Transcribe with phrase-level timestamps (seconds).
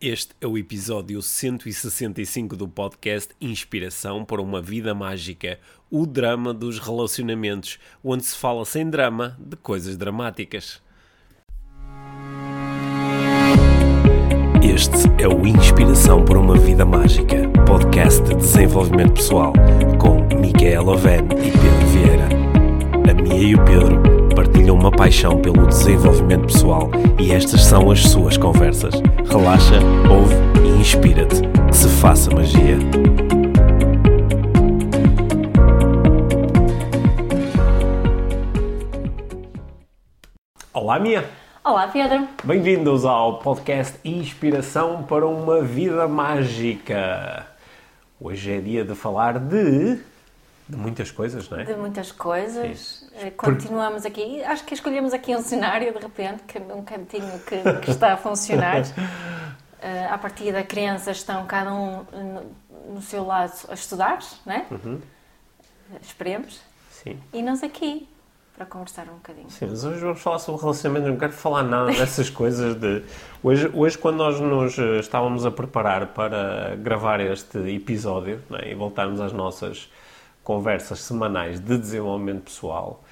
[0.00, 5.58] Este é o episódio 165 do podcast Inspiração para uma Vida Mágica,
[5.90, 10.80] o drama dos relacionamentos, onde se fala sem drama de coisas dramáticas.
[14.62, 19.52] Este é o Inspiração para uma Vida Mágica, podcast de desenvolvimento pessoal,
[20.00, 22.28] com Micaela Oven e Pedro Vieira.
[23.10, 24.19] A Mia e o Pedro
[24.60, 28.94] partilham uma paixão pelo desenvolvimento pessoal e estas são as suas conversas.
[29.26, 31.40] Relaxa, ouve e inspira-te.
[31.66, 32.76] Que se faça magia.
[40.74, 41.24] Olá, Mia!
[41.64, 42.28] Olá, Pedro.
[42.44, 47.46] Bem-vindos ao podcast Inspiração para uma Vida Mágica.
[48.20, 49.98] Hoje é dia de falar de.
[50.70, 51.64] De muitas coisas, não é?
[51.64, 53.08] De muitas coisas.
[53.14, 54.42] Eh, Continuamos aqui.
[54.44, 58.16] Acho que escolhemos aqui um cenário, de repente, que um cantinho que, que está a
[58.16, 58.82] funcionar.
[59.82, 64.66] Eh, à partida, crianças estão cada um no, no seu lado a estudar, não é?
[66.02, 66.60] Esperemos.
[66.90, 67.18] Sim.
[67.32, 68.06] E nós aqui,
[68.54, 69.48] para conversar um bocadinho.
[69.48, 73.02] Sim, mas hoje vamos falar sobre relacionamento, não quero falar nada dessas coisas de...
[73.42, 78.72] Hoje, hoje quando nós nos eh, estávamos a preparar para gravar este episódio é?
[78.72, 79.90] e voltarmos às nossas
[80.50, 83.04] conversas semanais de desenvolvimento pessoal,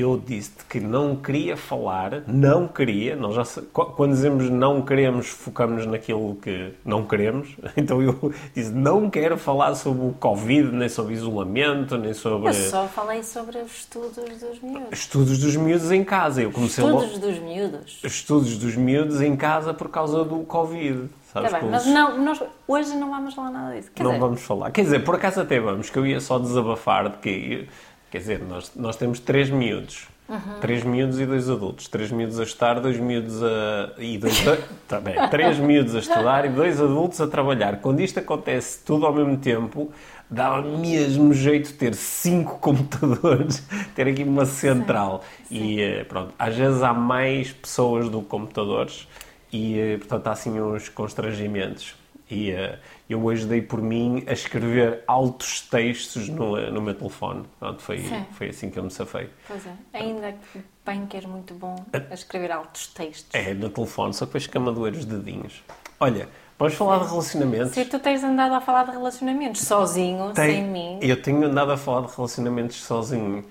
[0.00, 5.86] eu disse que não queria falar, não queria, nós já, quando dizemos não queremos, focamos
[5.86, 11.14] naquilo que não queremos, então eu disse não quero falar sobre o Covid, nem sobre
[11.14, 14.88] isolamento, nem sobre Eu só falei sobre os estudos dos miúdos.
[14.92, 16.42] estudos dos miúdos em casa.
[16.42, 18.00] Eu comecei logo- Estudos dos miúdos.
[18.04, 21.08] estudos dos miúdos em casa por causa do Covid.
[21.32, 23.90] Sabes Está bem, mas não, nós hoje não vamos falar nada disso.
[23.94, 24.70] Quer não dizer, vamos falar.
[24.70, 27.68] Quer dizer, por acaso até vamos, que eu ia só desabafar de que.
[28.16, 30.08] Quer dizer, nós, nós temos três miúdos.
[30.26, 30.58] Uhum.
[30.58, 31.86] Três miúdos e dois adultos.
[31.86, 33.92] Três miúdos a estudar, dois miúdos a.
[33.98, 34.56] E dois a...
[34.88, 35.02] tá.
[35.28, 37.82] Três miúdos a estudar e dois adultos a trabalhar.
[37.82, 39.92] Quando isto acontece tudo ao mesmo tempo,
[40.30, 43.62] dá mesmo jeito ter cinco computadores,
[43.94, 45.22] ter aqui uma central.
[45.50, 49.06] E eh, pronto, às vezes há mais pessoas do que computadores
[49.52, 51.94] e eh, portanto há assim uns constrangimentos.
[52.30, 57.44] E eh, eu hoje dei por mim a escrever altos textos no, no meu telefone.
[57.58, 58.24] Pronto, foi, Sim.
[58.32, 59.28] foi assim que eu me safei.
[59.46, 63.32] Pois é, ainda que bem que és muito bom a escrever altos textos.
[63.32, 65.62] É, no telefone, só que depois fica-me a doer os dedinhos.
[66.00, 66.28] Olha,
[66.58, 67.72] vamos falar de relacionamentos.
[67.74, 71.70] Se tu tens andado a falar de relacionamentos sozinho, Tem- sem mim, Eu tenho andado
[71.72, 73.44] a falar de relacionamentos sozinho.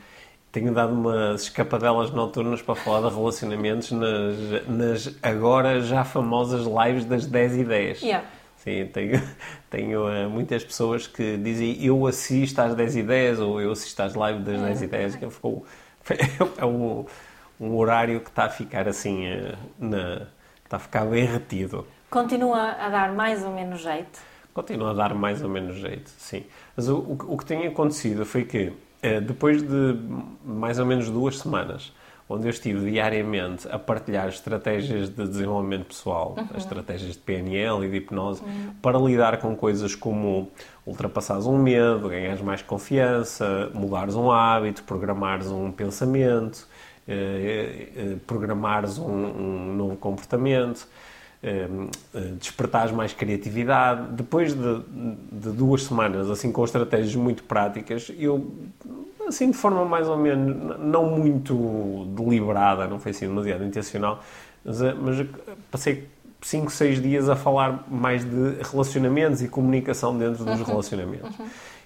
[0.52, 7.04] Tenho dado umas escapadelas noturnas para falar de relacionamentos nas, nas agora já famosas lives
[7.04, 8.02] das 10 ideias.
[8.02, 8.26] Yeah.
[8.66, 9.22] Sim, tenho,
[9.70, 14.14] tenho eh, muitas pessoas que dizem eu assisto às 10 ideias ou eu assisto às
[14.14, 15.64] lives das 10 ideias, que ficou,
[16.58, 17.06] é um,
[17.60, 20.24] um horário que está a ficar assim, eh, na,
[20.64, 21.86] está a ficar bem retido.
[22.10, 24.20] continua a dar mais ou menos jeito.
[24.52, 26.44] Continua a dar mais ou menos jeito, sim.
[26.76, 29.96] Mas o, o, o que tem acontecido foi que, eh, depois de
[30.44, 31.94] mais ou menos duas semanas,
[32.28, 37.90] onde eu estive diariamente a partilhar estratégias de desenvolvimento pessoal, as estratégias de PNL e
[37.90, 38.42] de hipnose,
[38.82, 40.52] para lidar com coisas como
[40.86, 46.68] ultrapassares um medo, ganhares mais confiança, mudares um hábito, programares um pensamento,
[47.08, 50.88] eh, eh, programares um, um novo comportamento
[51.48, 51.68] eh,
[52.16, 54.14] eh, despertares mais criatividade.
[54.14, 54.82] Depois de,
[55.32, 58.52] de duas semanas, assim, com estratégias muito práticas, eu,
[59.28, 64.20] assim, de forma mais ou menos, não muito deliberada, não foi assim demasiado intencional,
[64.64, 65.28] mas, eh, mas
[65.72, 66.08] passei
[66.42, 71.36] 5, 6 dias a falar mais de relacionamentos e comunicação dentro dos relacionamentos.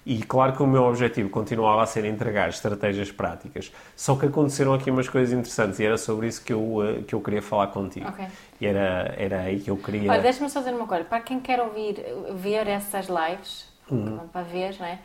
[0.04, 4.72] E claro que o meu objetivo continuava a ser entregar estratégias práticas, só que aconteceram
[4.72, 7.66] aqui umas coisas interessantes e era sobre isso que eu, eh, que eu queria falar
[7.68, 8.08] contigo.
[8.08, 8.24] Ok.
[8.60, 10.10] E era, era aí que eu queria.
[10.10, 11.04] Olha, deixa-me só dizer uma coisa.
[11.04, 12.02] Para quem quer ouvir,
[12.34, 14.20] ver essas lives, Uhum.
[14.32, 14.98] para ver, não é?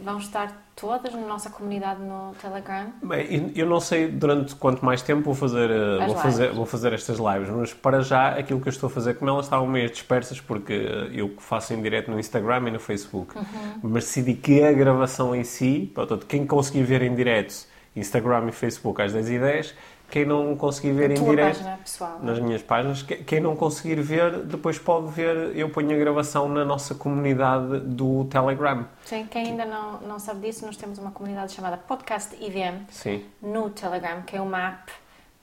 [0.00, 2.92] Vão estar todas na nossa comunidade no Telegram.
[3.02, 6.66] Bem, eu não sei durante quanto mais tempo vou fazer, eh, As vou fazer, vou
[6.66, 9.66] fazer estas lives, mas para já aquilo que eu estou a fazer, como elas estavam
[9.66, 10.72] meio dispersas, porque
[11.12, 13.44] eu faço em direto no Instagram e no Facebook, Uhum.
[13.82, 17.66] mas decidi que a gravação em si, portanto, quem conseguir ver em direto,
[17.96, 19.74] Instagram e Facebook às 10 e 10,
[20.10, 22.18] quem não conseguir ver em direto pessoal.
[22.22, 22.24] é?
[22.26, 26.48] nas minhas páginas, que- quem não conseguir ver, depois pode ver, eu ponho a gravação
[26.48, 28.86] na nossa comunidade do Telegram.
[29.04, 33.24] Sim, quem ainda não, não sabe disso, nós temos uma comunidade chamada Podcast IVM Sim.
[33.42, 34.92] no Telegram, que é uma app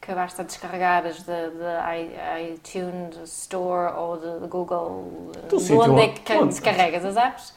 [0.02, 6.46] que basta descarregares de, de iTunes Store ou de, Google, Do de onde é que
[6.46, 7.54] descarregas as apps,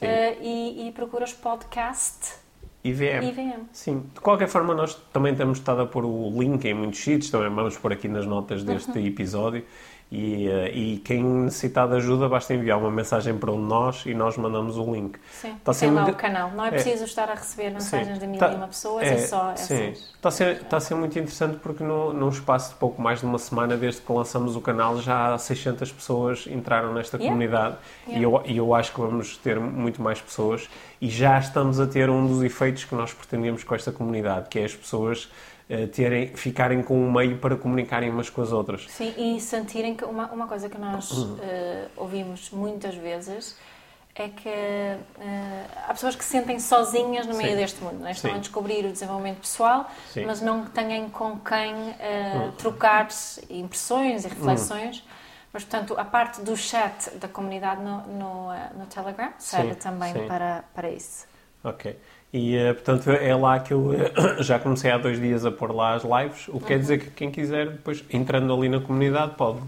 [0.00, 2.39] eh, e, e procuras podcast
[2.82, 3.28] IVM.
[3.28, 3.62] IVM.
[3.72, 7.30] Sim, de qualquer forma nós também temos estado a pôr o link em muitos sítios,
[7.30, 9.64] também vamos pôr aqui nas notas deste episódio
[10.10, 14.04] E, eh, e quem necessitar de ajuda basta enviar uma mensagem para um de nós
[14.06, 15.18] e nós mandamos o link.
[15.30, 16.14] Sim, está tem lá muito...
[16.14, 16.50] o canal.
[16.50, 17.06] Não é preciso é.
[17.06, 18.20] estar a receber mensagens sim.
[18.20, 18.50] de mil tá...
[18.50, 19.90] e uma pessoas, é, é só sim.
[19.92, 23.20] Está a, ser, está a ser muito interessante porque no, num espaço de pouco mais
[23.20, 27.32] de uma semana desde que lançamos o canal já 600 pessoas entraram nesta yeah.
[27.32, 27.76] comunidade
[28.08, 28.18] yeah.
[28.18, 30.68] E, eu, e eu acho que vamos ter muito mais pessoas
[31.00, 34.58] e já estamos a ter um dos efeitos que nós pretendíamos com esta comunidade, que
[34.58, 35.30] é as pessoas
[35.92, 38.86] terem, ficarem com um meio para comunicarem umas com as outras.
[38.88, 41.38] Sim, e sentirem que uma, uma coisa que nós uh,
[41.96, 43.56] ouvimos muitas vezes
[44.14, 47.56] é que uh, há pessoas que se sentem sozinhas no meio Sim.
[47.56, 48.10] deste mundo, é?
[48.10, 48.36] estão Sim.
[48.36, 50.24] a descobrir o desenvolvimento pessoal, Sim.
[50.26, 53.08] mas não têm com quem uh, trocar
[53.48, 54.98] impressões e reflexões.
[54.98, 55.20] Hum.
[55.52, 60.64] Mas, portanto, a parte do chat da comunidade no, no, no Telegram serve também Para,
[60.72, 61.26] para isso.
[61.64, 61.98] Ok.
[62.32, 64.12] E, eh, portanto, é lá que eu eh,
[64.42, 66.60] já comecei há dois dias a pôr lá as lives, o que uhum.
[66.60, 69.58] quer dizer que quem quiser, depois, entrando ali na comunidade, pode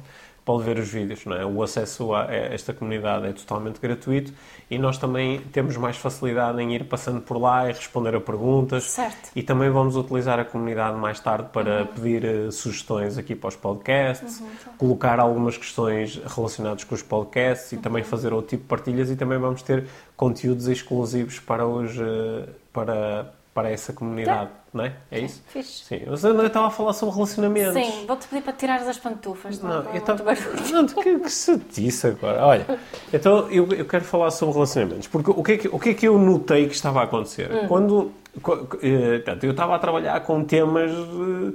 [0.45, 1.25] pode ver os vídeos.
[1.25, 1.45] Não é?
[1.45, 4.33] O acesso a esta comunidade é totalmente gratuito
[4.71, 8.85] e nós também temos mais facilidade em ir passando por lá e responder a perguntas.
[8.85, 9.31] Certo.
[9.35, 11.87] E também vamos utilizar a comunidade mais tarde para uhum.
[11.87, 14.49] pedir uh, sugestões aqui para os podcasts, uhum.
[14.79, 17.83] colocar algumas questões relacionadas com os podcasts e uhum.
[17.83, 19.87] também fazer outro tipo de partilhas e também vamos ter
[20.17, 24.62] conteúdos exclusivos para os uh, para para essa comunidade, tá.
[24.73, 24.95] Não é?
[25.11, 25.43] É isso?
[25.49, 25.85] Fixe.
[25.85, 26.03] Sim.
[26.07, 27.75] Mas eu estava a falar sobre relacionamentos.
[27.75, 29.61] Sim, vou-te pedir para tirar as pantufas.
[29.61, 30.25] Não, não eu estava...
[30.73, 32.45] Não, que, que sentice agora.
[32.45, 32.67] Olha,
[33.13, 35.07] então eu, eu quero falar sobre relacionamentos.
[35.07, 37.53] Porque o que, é que, o que é que eu notei que estava a acontecer?
[37.53, 37.69] Hum.
[37.69, 38.13] Quando...
[38.83, 41.53] Eh, portanto, eu estava a trabalhar com temas eh,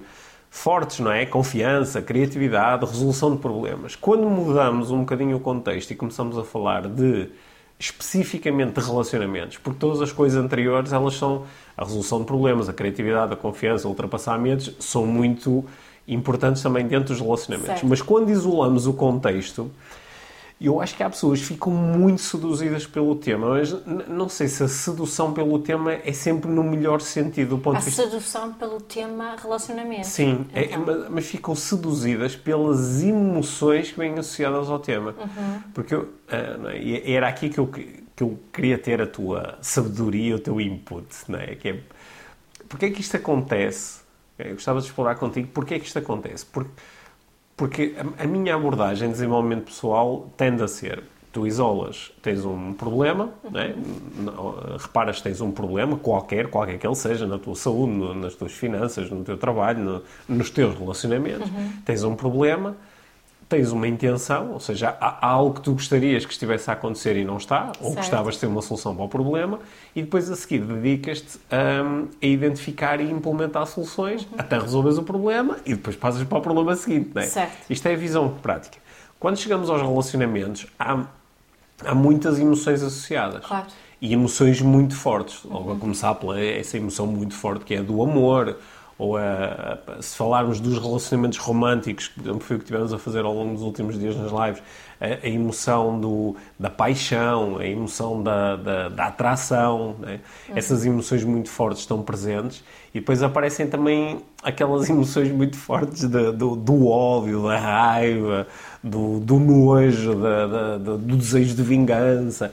[0.49, 1.25] fortes, não é?
[1.25, 3.95] Confiança, criatividade, resolução de problemas.
[3.95, 7.29] Quando mudamos um bocadinho o contexto e começamos a falar de
[7.79, 11.45] especificamente de relacionamentos, porque todas as coisas anteriores elas são
[11.75, 15.63] a resolução de problemas, a criatividade, a confiança, ultrapassar medos, são muito
[16.07, 17.79] importantes também dentro dos relacionamentos.
[17.79, 17.87] Certo.
[17.87, 19.69] Mas quando isolamos o contexto,
[20.59, 23.71] eu acho que há pessoas que ficam muito seduzidas pelo tema, mas
[24.07, 27.79] não sei se a sedução pelo tema é sempre no melhor sentido do ponto a
[27.79, 28.01] de vista.
[28.01, 30.07] A sedução pelo tema relacionamento.
[30.07, 31.05] Sim, é, então.
[31.05, 35.13] é, mas, ficam seduzidas pelas emoções que vêm associadas ao tema.
[35.19, 35.61] Uhum.
[35.73, 40.39] Porque eu, uh, era aqui que eu, que eu queria ter a tua sabedoria, o
[40.39, 41.53] teu input, não é?
[41.55, 41.79] Que é
[42.67, 44.01] porque é que isto acontece?
[44.37, 46.45] Eu gostava de explorar contigo porque é que isto acontece.
[46.45, 46.71] Porque
[47.57, 51.03] porque a, a minha abordagem de desenvolvimento pessoal tende a ser
[51.37, 53.75] tu isolas, tens um problema, né?
[54.79, 58.33] reparas que tens um problema qualquer, qualquer que ele seja, na tua saúde, no, nas
[58.33, 61.71] tuas finanças, no teu trabalho, no, nos teus relacionamentos, uhum.
[61.85, 62.75] tens um problema,
[63.49, 67.23] tens uma intenção, ou seja, há algo que tu gostarias que estivesse a acontecer e
[67.23, 67.95] não está, ou certo.
[67.97, 69.59] gostavas de ter uma solução para o problema,
[69.95, 74.35] e depois a seguir dedicas-te um, a identificar e implementar soluções uhum.
[74.37, 77.11] até resolveres o problema e depois passas para o problema seguinte.
[77.13, 77.25] Não é?
[77.25, 77.55] Certo.
[77.69, 78.77] Isto é a visão prática.
[79.19, 81.05] Quando chegamos aos relacionamentos, há,
[81.85, 83.45] há muitas emoções associadas.
[83.45, 83.67] Claro.
[83.99, 85.43] E emoções muito fortes.
[85.43, 85.77] Logo uhum.
[85.77, 88.57] a começar pela essa emoção muito forte que é a do amor,
[88.97, 93.23] ou a, a, se falarmos dos relacionamentos românticos, que foi o que tivemos a fazer
[93.25, 94.63] ao longo dos últimos dias nas lives,
[94.99, 100.19] a, a emoção do, da paixão, a emoção da, da, da atração, né?
[100.49, 100.57] uhum.
[100.57, 102.63] essas emoções muito fortes estão presentes
[102.93, 108.47] e depois aparecem também aquelas emoções muito fortes de, do, do ódio, da raiva,
[108.83, 112.51] do, do nojo, da, da, do desejo de vingança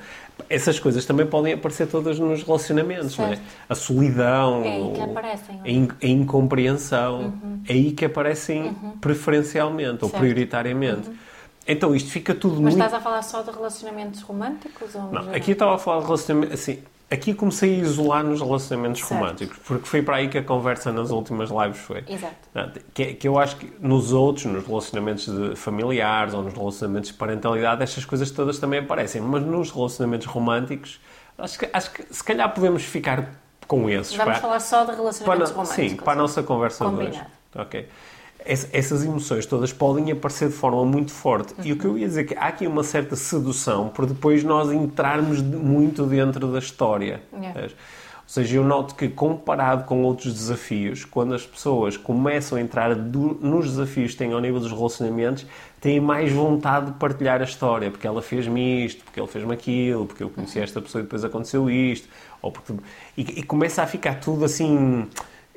[0.48, 3.28] essas coisas também podem aparecer todas nos relacionamentos, certo.
[3.28, 3.40] não é?
[3.68, 7.60] A solidão, é aí que aparecem, a, in, a incompreensão, uhum.
[7.68, 8.98] é aí que aparecem uhum.
[9.00, 10.02] preferencialmente certo.
[10.04, 11.08] ou prioritariamente.
[11.08, 11.16] Uhum.
[11.66, 12.84] Então isto fica tudo Mas muito...
[12.84, 14.94] estás a falar só de relacionamentos românticos?
[14.94, 16.60] Ou não, aqui estava a falar de relacionamentos...
[16.60, 16.78] Assim,
[17.10, 19.14] Aqui comecei a isolar nos relacionamentos certo.
[19.14, 22.02] românticos, porque foi para aí que a conversa nas últimas lives foi.
[22.08, 22.80] Exato.
[22.92, 27.82] Que, que eu acho que nos outros, nos relacionamentos familiares ou nos relacionamentos de parentalidade,
[27.82, 31.00] estas coisas todas também aparecem, mas nos relacionamentos românticos,
[31.38, 33.30] acho que, acho que se calhar podemos ficar
[33.66, 34.16] com esses.
[34.16, 35.90] Vamos para, falar só de relacionamentos para, românticos.
[35.90, 37.12] Sim, para a nossa conversa Combinado.
[37.12, 37.26] de hoje.
[37.54, 37.88] Ok
[38.44, 41.54] essas emoções todas podem aparecer de forma muito forte.
[41.54, 41.64] Uhum.
[41.64, 44.44] E o que eu ia dizer é que há aqui uma certa sedução por depois
[44.44, 47.22] nós entrarmos muito dentro da história.
[47.32, 47.68] Yeah.
[48.24, 52.94] Ou seja, eu noto que comparado com outros desafios, quando as pessoas começam a entrar
[52.94, 55.46] do, nos desafios que têm ao nível dos relacionamentos,
[55.78, 60.06] têm mais vontade de partilhar a história, porque ela fez-me isto, porque ele fez-me aquilo,
[60.06, 60.64] porque eu conheci uhum.
[60.64, 62.08] esta pessoa e depois aconteceu isto,
[62.40, 62.72] ou porque...
[63.14, 65.06] e, e começa a ficar tudo assim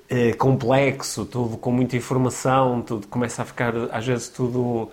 [0.09, 4.89] é, complexo, tudo com muita informação, tudo começa a ficar às vezes tudo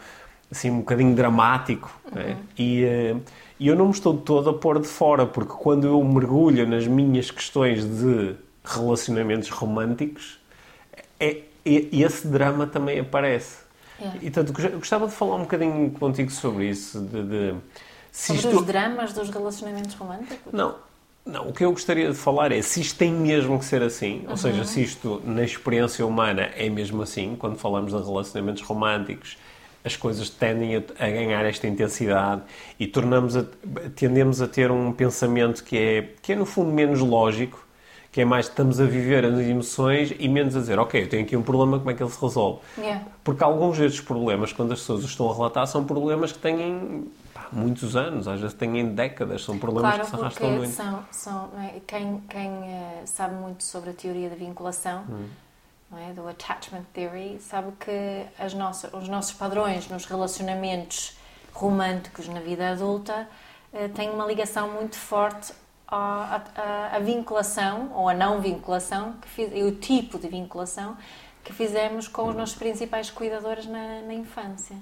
[0.50, 2.21] assim um bocadinho dramático uhum.
[2.21, 2.37] né?
[2.59, 3.16] e,
[3.61, 7.30] eu não me estou todo a pôr de fora porque quando eu mergulho nas minhas
[7.30, 10.38] questões de relacionamentos românticos
[11.18, 13.64] é, é esse drama também aparece
[14.00, 14.18] Yeah.
[14.23, 17.54] E tanto gostava de falar um bocadinho contigo sobre isso, de, de
[18.12, 18.56] sobre isto...
[18.56, 20.52] os dramas dos relacionamentos românticos.
[20.52, 20.76] Não,
[21.26, 24.21] não, o que eu gostaria de falar é se isto tem mesmo que ser assim,
[24.25, 24.31] uhum.
[24.31, 29.38] ou seja, se isto na experiência humana é mesmo assim, quando falamos de relacionamentos românticos,
[29.83, 32.43] as coisas tendem a, a ganhar esta intensidade
[32.78, 33.45] e tornamos a,
[33.95, 37.64] tendemos a ter um pensamento que é, que é no fundo menos lógico
[38.14, 41.25] que é mais estamos a viver as emoções e menos a dizer, ok, eu tenho
[41.25, 42.61] aqui um problema, como é que ele se resolve?
[42.78, 43.04] Yeah.
[43.25, 47.09] Porque alguns destes problemas, quando as pessoas estão a relatar, são problemas que têm
[47.52, 50.74] muitos anos, às vezes têm décadas, são problemas claro, que se arrastam muito.
[50.74, 51.80] São, são, é?
[51.86, 55.28] Quem, quem uh, sabe muito sobre a teoria da vinculação, hum.
[55.96, 56.12] é?
[56.12, 61.16] do attachment theory, sabe que as nossas, os nossos padrões nos relacionamentos
[61.52, 63.28] românticos na vida adulta
[63.72, 65.52] uh, têm uma ligação muito forte
[65.86, 70.96] a, a, a, vinculação ou a não vinculação que fiz, e o tipo de vinculação
[71.44, 74.76] que fizemos com os nossos principais cuidadores na, na infância.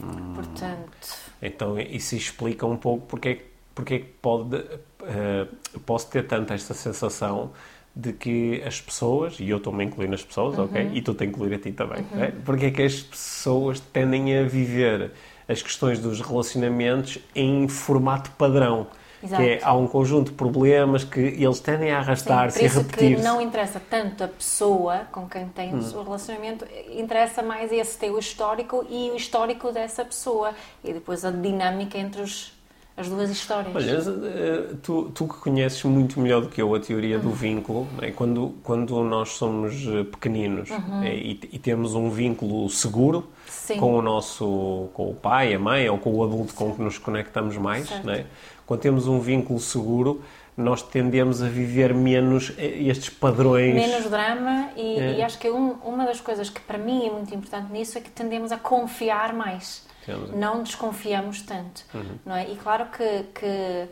[0.00, 0.34] Hum.
[0.34, 1.16] Portanto.
[1.40, 3.42] Então, isso explica um pouco porque,
[3.74, 7.52] porque pode, uh, posso ter tanto esta sensação
[7.94, 10.64] de que as pessoas, e eu estou-me a incluir nas pessoas, uhum.
[10.64, 10.90] ok?
[10.92, 12.22] E tu te a incluir a ti também, uhum.
[12.22, 12.32] é?
[12.44, 15.12] porque é que as pessoas tendem a viver
[15.48, 18.88] as questões dos relacionamentos em formato padrão.
[19.22, 19.42] Exato.
[19.42, 23.16] que é, há um conjunto de problemas que eles tendem a arrastar-se e a repetir.
[23.16, 25.78] que não interessa tanto a pessoa com quem tem hum.
[25.78, 30.52] o relacionamento, interessa mais esse teu histórico e o histórico dessa pessoa
[30.84, 32.52] e depois a dinâmica entre os,
[32.96, 33.74] as duas histórias.
[33.74, 37.22] Olha, eh, tu, tu que conheces muito melhor do que eu a teoria uhum.
[37.24, 38.10] do vínculo, é?
[38.10, 41.02] quando, quando nós somos eh, pequeninos uhum.
[41.02, 43.78] é, e, e, temos um vínculo seguro Sim.
[43.78, 46.98] com o nosso com o pai, a mãe ou com o adulto com que nos
[46.98, 48.26] conectamos mais, não é?
[48.66, 50.22] Quando temos um vínculo seguro,
[50.56, 53.74] nós tendemos a viver menos eh, estes padrões.
[53.74, 55.18] Menos drama, e, é.
[55.18, 58.00] e acho que um, uma das coisas que para mim é muito importante nisso é
[58.00, 59.86] que tendemos a confiar mais.
[60.34, 61.84] Não desconfiamos tanto.
[61.92, 62.18] Uhum.
[62.24, 62.48] Não é?
[62.48, 63.88] E claro que, que,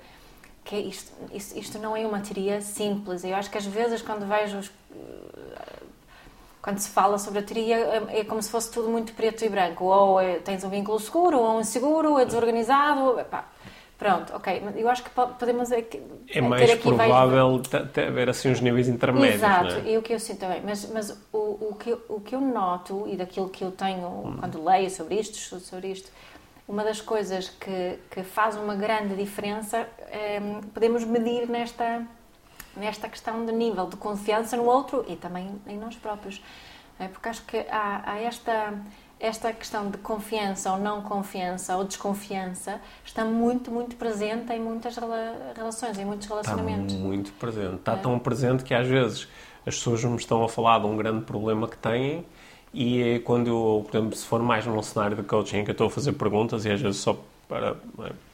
[0.65, 3.25] que isto, isto, isto, não é uma teoria simples.
[3.25, 4.59] Eu acho que às vezes quando vejo.
[4.59, 4.71] Os,
[6.63, 9.49] quando se fala sobre a teoria, é, é como se fosse tudo muito preto e
[9.49, 9.85] branco.
[9.85, 13.19] Ou é, tens um vínculo seguro, ou um inseguro, é desorganizado.
[13.19, 13.49] Epá,
[14.05, 14.63] Pronto, ok.
[14.77, 15.83] Eu acho que podemos é,
[16.29, 18.07] é mais aqui provável vai...
[18.07, 19.37] haver assim uns níveis intermédios.
[19.37, 19.93] Exato, é?
[19.93, 20.61] e o que eu sinto também.
[20.63, 24.07] Mas, mas o, o, que, eu, o que eu noto e daquilo que eu tenho
[24.07, 24.37] hum.
[24.39, 26.11] quando leio sobre isto, estudo sobre isto,
[26.69, 30.39] uma das coisas que, que faz uma grande diferença é,
[30.75, 32.07] podemos medir nesta,
[32.77, 36.43] nesta questão de nível de confiança no outro e também em nós próprios.
[37.01, 37.09] É?
[37.09, 38.75] Porque acho que há, há esta
[39.19, 44.97] esta questão de confiança ou não confiança ou desconfiança está muito, muito presente em muitas
[45.57, 46.95] relações, em muitos relacionamentos.
[46.95, 47.75] Está muito presente.
[47.77, 47.97] Está é.
[47.97, 49.29] tão presente que às vezes
[49.67, 52.25] as pessoas me estão a falar de um grande problema que têm
[52.73, 55.73] e é quando eu, por exemplo, se for mais num cenário de coaching que eu
[55.73, 57.19] estou a fazer perguntas e às vezes só
[57.49, 57.77] para,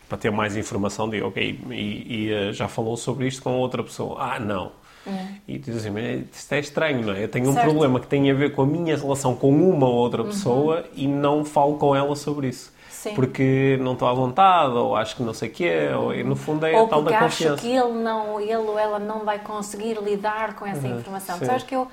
[0.08, 3.82] para ter mais informação digo, ok, e, e eh, já falou sobre isto com outra
[3.84, 4.16] pessoa?
[4.18, 4.72] Ah, não
[5.06, 5.26] é.
[5.48, 7.24] E tu dizes assim, isto é estranho, não é?
[7.24, 7.66] Eu tenho um certo.
[7.66, 10.28] problema que tem a ver com a minha relação com uma ou outra uhum.
[10.28, 10.84] pessoa uhum.
[10.94, 12.72] e não falo com ela sobre isso.
[12.90, 13.14] Sim.
[13.14, 16.66] Porque não estou à vontade, ou acho que não sei o quê, ou no fundo
[16.66, 17.54] é ou a tal da confiança.
[17.54, 20.98] acho que ele, não, ele ou ela não vai conseguir lidar com essa uhum.
[20.98, 21.38] informação.
[21.38, 21.46] Sim.
[21.46, 21.88] Sabes que eu,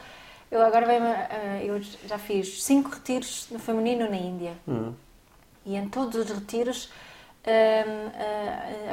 [0.51, 4.51] eu agora eh, eu já fiz cinco retiros no feminino na Índia.
[4.67, 4.93] Uhum.
[5.65, 6.89] E em todos os retiros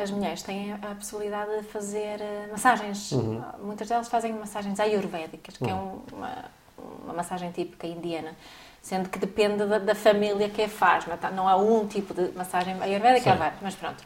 [0.02, 3.12] as mulheres têm a possibilidade de fazer ah, massagens.
[3.12, 3.42] Uhum.
[3.62, 6.02] Muitas delas fazem massagens ayurvédicas, que é uhum.
[6.11, 6.44] é uma,
[7.04, 8.34] uma massagem típica indiana
[8.84, 11.06] sendo que depende da, da, família que a faz.
[11.06, 14.04] Não, tá, não há um tipo de massagem ayurvédica, há vários, mas pronto.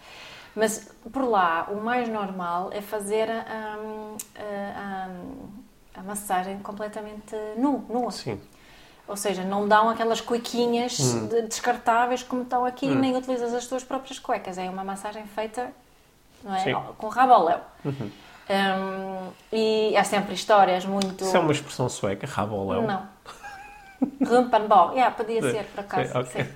[0.55, 5.09] Mas por lá, o mais normal é fazer a, a,
[5.97, 8.13] a, a massagem completamente nu, nua.
[8.13, 8.41] Sim.
[9.09, 11.29] Ou seja, não dão aquelas cuequinhas hum.
[11.29, 12.95] de, descartáveis como estão aqui, hum.
[12.95, 14.59] nem utilizas as tuas próprias cuecas.
[14.59, 15.73] É uma massagem feita
[16.45, 16.75] é?
[16.97, 17.61] com rabo ao léu.
[17.85, 18.11] Uhum.
[18.51, 21.25] Um, e há sempre histórias muito.
[21.25, 22.83] Isso é uma expressão sueca, rabo ao léu?
[22.83, 23.09] Não.
[24.25, 24.93] Rumpanball.
[24.99, 26.13] Yeah, podia ser, por acaso.
[26.13, 26.45] Sim, okay.
[26.45, 26.51] sim.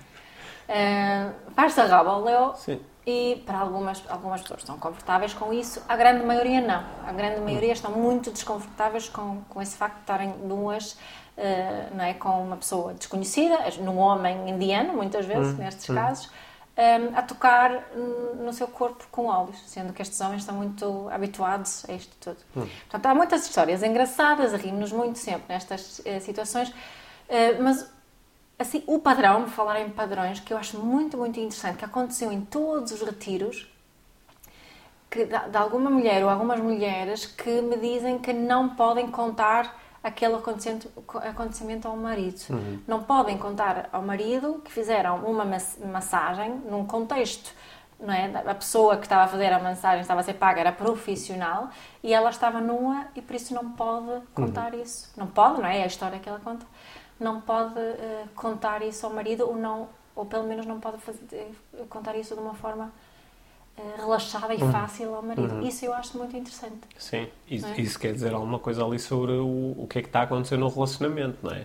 [0.69, 2.55] Uh, Faz-se rabo ao léu.
[2.57, 2.81] Sim.
[3.05, 6.85] E para algumas, algumas pessoas estão confortáveis com isso, a grande maioria não.
[7.05, 7.73] A grande maioria hum.
[7.73, 10.97] estão muito desconfortáveis com, com esse facto de estarem nuas
[11.37, 15.95] uh, não é, com uma pessoa desconhecida, num homem indiano, muitas vezes, hum, nestes hum.
[15.95, 17.89] casos, um, ehm, a tocar
[18.39, 22.39] no seu corpo com óleos, sendo que estes homens estão muito habituados a isto tudo.
[22.57, 22.69] Hum.
[22.83, 27.91] Portanto, há muitas histórias engraçadas, rimos muito sempre nestas uh, situações, uh, mas
[28.59, 32.33] assim, o padrão, por falar em padrões, que eu acho muito, muito interessante, que aconteceu
[32.33, 33.69] em todos os retiros,
[35.11, 40.35] que de alguma mulher ou algumas mulheres que me dizem que não podem contar aquele
[40.35, 42.41] acontecimento, ao marido.
[42.51, 42.79] Uhum.
[42.87, 47.55] Não podem contar ao marido que fizeram uma massagem num contexto
[48.03, 48.27] não é?
[48.47, 51.71] A pessoa que estava a fazer a massagem estava a ser paga era profissional
[52.03, 54.83] e ela estava nua e por isso não pode contar uhum.
[54.83, 55.13] isso.
[55.17, 55.79] Não pode, não é?
[55.79, 56.67] É a história que ela conta.
[57.19, 61.55] Não pode uh, contar isso ao marido ou não, ou pelo menos não pode fazer,
[61.89, 63.12] contar isso de uma forma eh,
[63.97, 64.71] relaxada e uhum.
[64.71, 65.55] fácil ao marido.
[65.55, 65.67] Uhum.
[65.67, 66.77] Isso eu acho muito interessante.
[66.99, 67.81] Sim, isso, é?
[67.81, 70.57] isso, quer dizer alguma coisa ali sobre o, o que é que está a acontecer
[70.57, 71.65] no relacionamento, não é?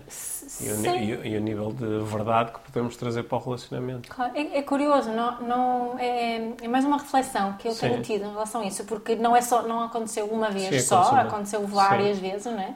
[0.60, 4.08] E o, e, e o, nível de verdade que podemos trazer para o relacionamento.
[4.08, 7.88] Claro, é, é curioso, não, não, é, é, mais uma reflexão que eu Sim.
[7.88, 10.88] tenho tido em relação a isso, porque não, é só, não aconteceu uma vez Sim,
[10.88, 12.30] só, aconteceu, várias Sim.
[12.30, 12.74] vezes, não é?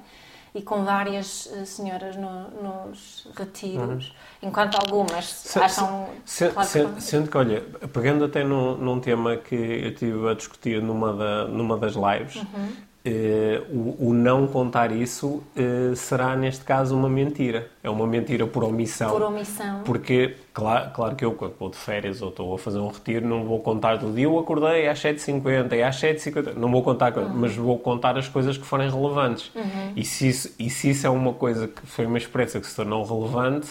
[0.54, 4.48] E com várias uh, senhoras no, nos retiros, uhum.
[4.48, 6.08] enquanto algumas se, acham.
[6.24, 7.00] Se, claro se, que...
[7.00, 7.60] Sendo que, olha,
[7.92, 12.36] pegando até num, num, tema que eu estive a discutir numa, da, numa das lives,
[12.36, 12.72] uhum.
[13.04, 17.68] Uh, o, o, não contar isso uh, será, neste caso, uma mentira.
[17.82, 19.10] É uma mentira por omissão.
[19.10, 19.82] Por omissão.
[19.82, 23.26] Porque, claro, claro que eu, quando vou de férias ou estou a fazer um retiro,
[23.26, 26.54] não vou contar do dia eu acordei às 7h50 e às 7h50.
[26.54, 27.28] Não vou contar, uhum.
[27.34, 29.50] mas vou contar as coisas que forem relevantes.
[29.52, 29.92] Uhum.
[29.96, 32.76] E, se isso, e se isso é uma coisa que foi uma experiência que se
[32.76, 33.68] tornou relevante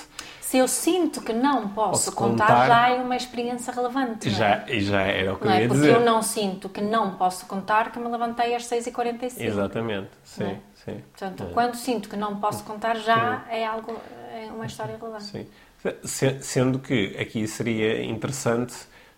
[0.52, 4.30] se eu sinto que não posso, posso contar, contar, já é uma experiência relevante.
[4.30, 4.80] Já, é?
[4.82, 5.62] já era o que não eu é?
[5.62, 5.96] ia Porque dizer.
[5.96, 9.40] eu não sinto que não posso contar que me levantei às 6h45.
[9.40, 10.44] Exatamente, sim.
[10.44, 10.58] É?
[10.76, 11.02] sim.
[11.10, 11.54] Portanto, é.
[11.54, 13.96] quando sinto que não posso contar, já é algo,
[14.34, 15.24] é uma história relevante.
[15.24, 15.48] Sim.
[16.42, 18.76] Sendo que aqui seria interessante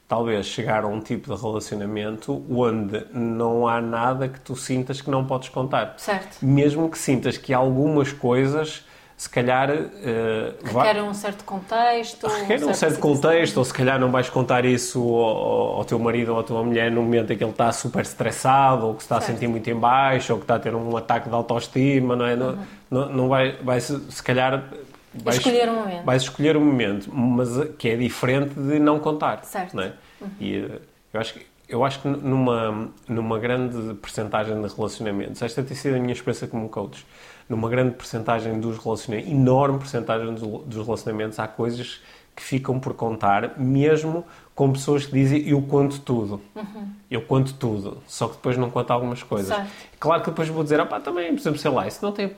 [0.08, 5.10] talvez chegar a um tipo de relacionamento onde não há nada que tu sintas que
[5.10, 5.96] não podes contar.
[5.98, 6.46] Certo.
[6.46, 8.86] Mesmo que sintas que algumas coisas
[9.24, 9.72] se calhar.
[9.72, 12.28] Uh, requer um certo contexto.
[12.28, 16.34] Requer um certo contexto, ou se calhar não vais contar isso ao, ao, teu marido
[16.34, 19.06] ou à tua mulher no momento em que ele está super estressado, ou que se
[19.06, 19.30] está certo.
[19.30, 22.26] a sentir muito em baixo, ou que está a ter um ataque de autoestima, não
[22.26, 22.36] é?
[22.36, 22.58] Uhum.
[22.92, 24.66] Não, não vai, vai se, se calhar.
[25.14, 26.04] Vais escolher um momento.
[26.04, 29.46] Vais escolher um momento, mas que é diferente de não contar.
[29.46, 29.74] Certo.
[29.74, 29.94] Não é?
[30.20, 30.28] Uhum.
[30.42, 30.80] E eh,
[31.14, 35.96] eu acho que eu acho que numa, numa grande percentagem de relacionamentos, esta tem sido
[35.96, 37.06] a minha experiência como coach,
[37.48, 42.02] numa grande percentagem dos relacionamentos, enorme percentagem dos relacionamentos, há coisas
[42.36, 44.26] que ficam por contar, mesmo
[44.56, 46.42] com pessoas que dizem eu conto tudo.
[46.56, 46.88] Uhum.
[47.10, 49.56] Eu conto tudo, só que depois não conto algumas coisas.
[49.56, 49.70] Certo.
[50.00, 52.36] Claro que depois vou dizer, ah pá, também, por exemplo, sei lá, isso não tem,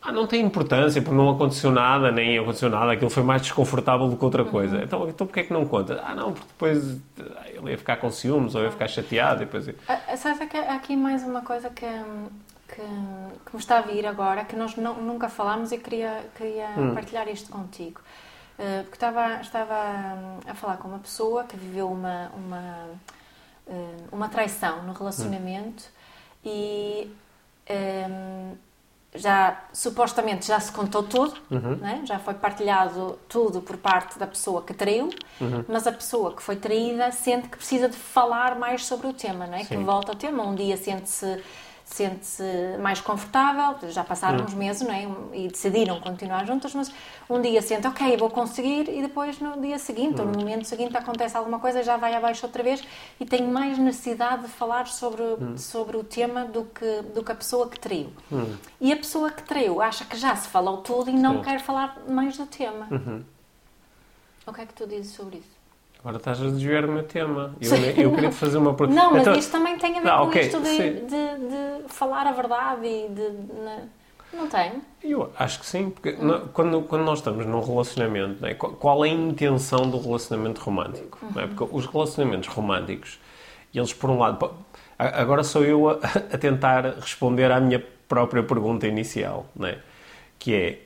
[0.00, 4.08] ah, não tem importância, porque não aconteceu nada, nem aconteceu nada, aquilo foi mais desconfortável
[4.08, 4.76] do que outra coisa.
[4.76, 4.82] Uhum.
[4.84, 6.00] Então, então porquê é que não conta?
[6.04, 9.68] Ah, não, porque depois ah, ele ia ficar com ciúmes, ou ia ficar chateado, depois...
[9.88, 11.86] Ah, sabes, há aqui mais uma coisa que
[12.68, 12.82] que,
[13.44, 16.94] que me está a vir agora, que nós não, nunca falámos e queria, queria hum.
[16.94, 18.00] partilhar isto contigo.
[18.58, 22.88] Uh, porque estava, estava hum, a falar com uma pessoa que viveu uma, uma,
[23.66, 26.48] uh, uma traição no relacionamento hum.
[26.48, 27.16] e
[27.70, 28.56] um,
[29.14, 31.76] já supostamente já se contou tudo, uhum.
[31.76, 32.02] né?
[32.04, 35.64] já foi partilhado tudo por parte da pessoa que traiu, uhum.
[35.68, 39.46] mas a pessoa que foi traída sente que precisa de falar mais sobre o tema,
[39.46, 39.64] né?
[39.64, 40.42] que volta ao tema.
[40.44, 41.42] Um dia sente-se
[41.86, 42.42] sente-se
[42.80, 45.06] mais confortável, já passaram uns meses não é?
[45.32, 46.92] e decidiram continuar juntas, mas
[47.30, 50.96] um dia sente, ok, vou conseguir, e depois no dia seguinte, ou no momento seguinte,
[50.96, 52.82] acontece alguma coisa, já vai abaixo outra vez
[53.20, 55.22] e tem mais necessidade de falar sobre,
[55.56, 58.12] sobre o tema do que, do que a pessoa que traiu.
[58.80, 62.02] E a pessoa que traiu acha que já se falou tudo e não quer falar
[62.08, 62.88] mais do tema.
[62.90, 63.24] Uhum.
[64.44, 65.55] O que é que tu dizes sobre isso?
[66.06, 67.56] Agora estás a desviar o meu tema.
[67.60, 69.02] Eu, eu queria te fazer uma pergunta.
[69.02, 71.88] Não, mas então, isto também tem a ver não, com okay, isto de, de, de,
[71.88, 73.32] falar a verdade e de.
[74.32, 74.74] Não tem?
[75.02, 76.46] Eu acho que sim, porque hum.
[76.52, 78.54] quando, quando nós estamos num relacionamento, é?
[78.54, 81.18] qual é a intenção do relacionamento romântico?
[81.22, 81.40] Uhum.
[81.40, 81.46] É?
[81.48, 83.18] Porque os relacionamentos românticos,
[83.74, 84.48] eles por um lado.
[84.96, 85.94] Agora sou eu a,
[86.32, 89.78] a tentar responder à minha própria pergunta inicial, é?
[90.38, 90.78] que é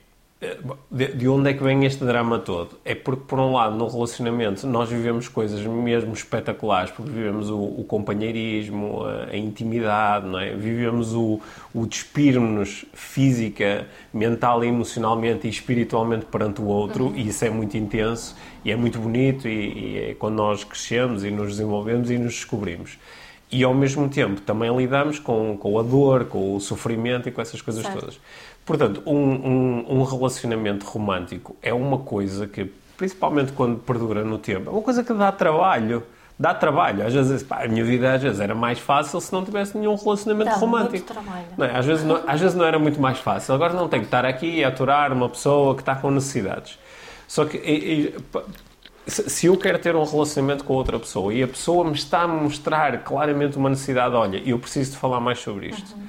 [0.90, 2.78] de, onde é que vem este drama todo?
[2.82, 7.58] É porque, por um lado, no relacionamento nós vivemos coisas mesmo espetaculares, porque vivemos o,
[7.58, 10.54] o companheirismo, a, a, intimidade, não é?
[10.54, 11.40] vivemos o,
[11.74, 17.16] o despirmos-nos física, mental emocionalmente e espiritualmente perante o outro, uhum.
[17.16, 21.22] e isso é muito intenso e é muito bonito, e, e é quando nós crescemos
[21.22, 22.98] e nos desenvolvemos e nos descobrimos
[23.50, 27.40] e ao mesmo tempo também lidamos com, com a dor, com o sofrimento e com
[27.40, 28.00] essas coisas certo.
[28.00, 28.20] todas.
[28.64, 34.70] Portanto, um, um, um, relacionamento romântico é uma coisa que, principalmente quando perdura no tempo,
[34.70, 36.04] é uma coisa que dá trabalho.
[36.38, 37.06] Dá trabalho.
[37.06, 39.94] Às vezes, pá, a minha vida às vezes era mais fácil se não tivesse nenhum
[39.94, 41.12] relacionamento dá romântico.
[41.58, 41.76] Não é?
[41.76, 43.54] às, vezes não, às vezes não era muito mais fácil.
[43.54, 46.78] Agora não tenho que estar aqui a aturar uma pessoa que está com necessidades.
[47.28, 48.14] Só que e, e,
[49.06, 52.28] se eu quero ter um relacionamento com outra pessoa e a pessoa me está a
[52.28, 56.06] mostrar claramente uma necessidade, olha, eu preciso de falar mais sobre isto, uhum.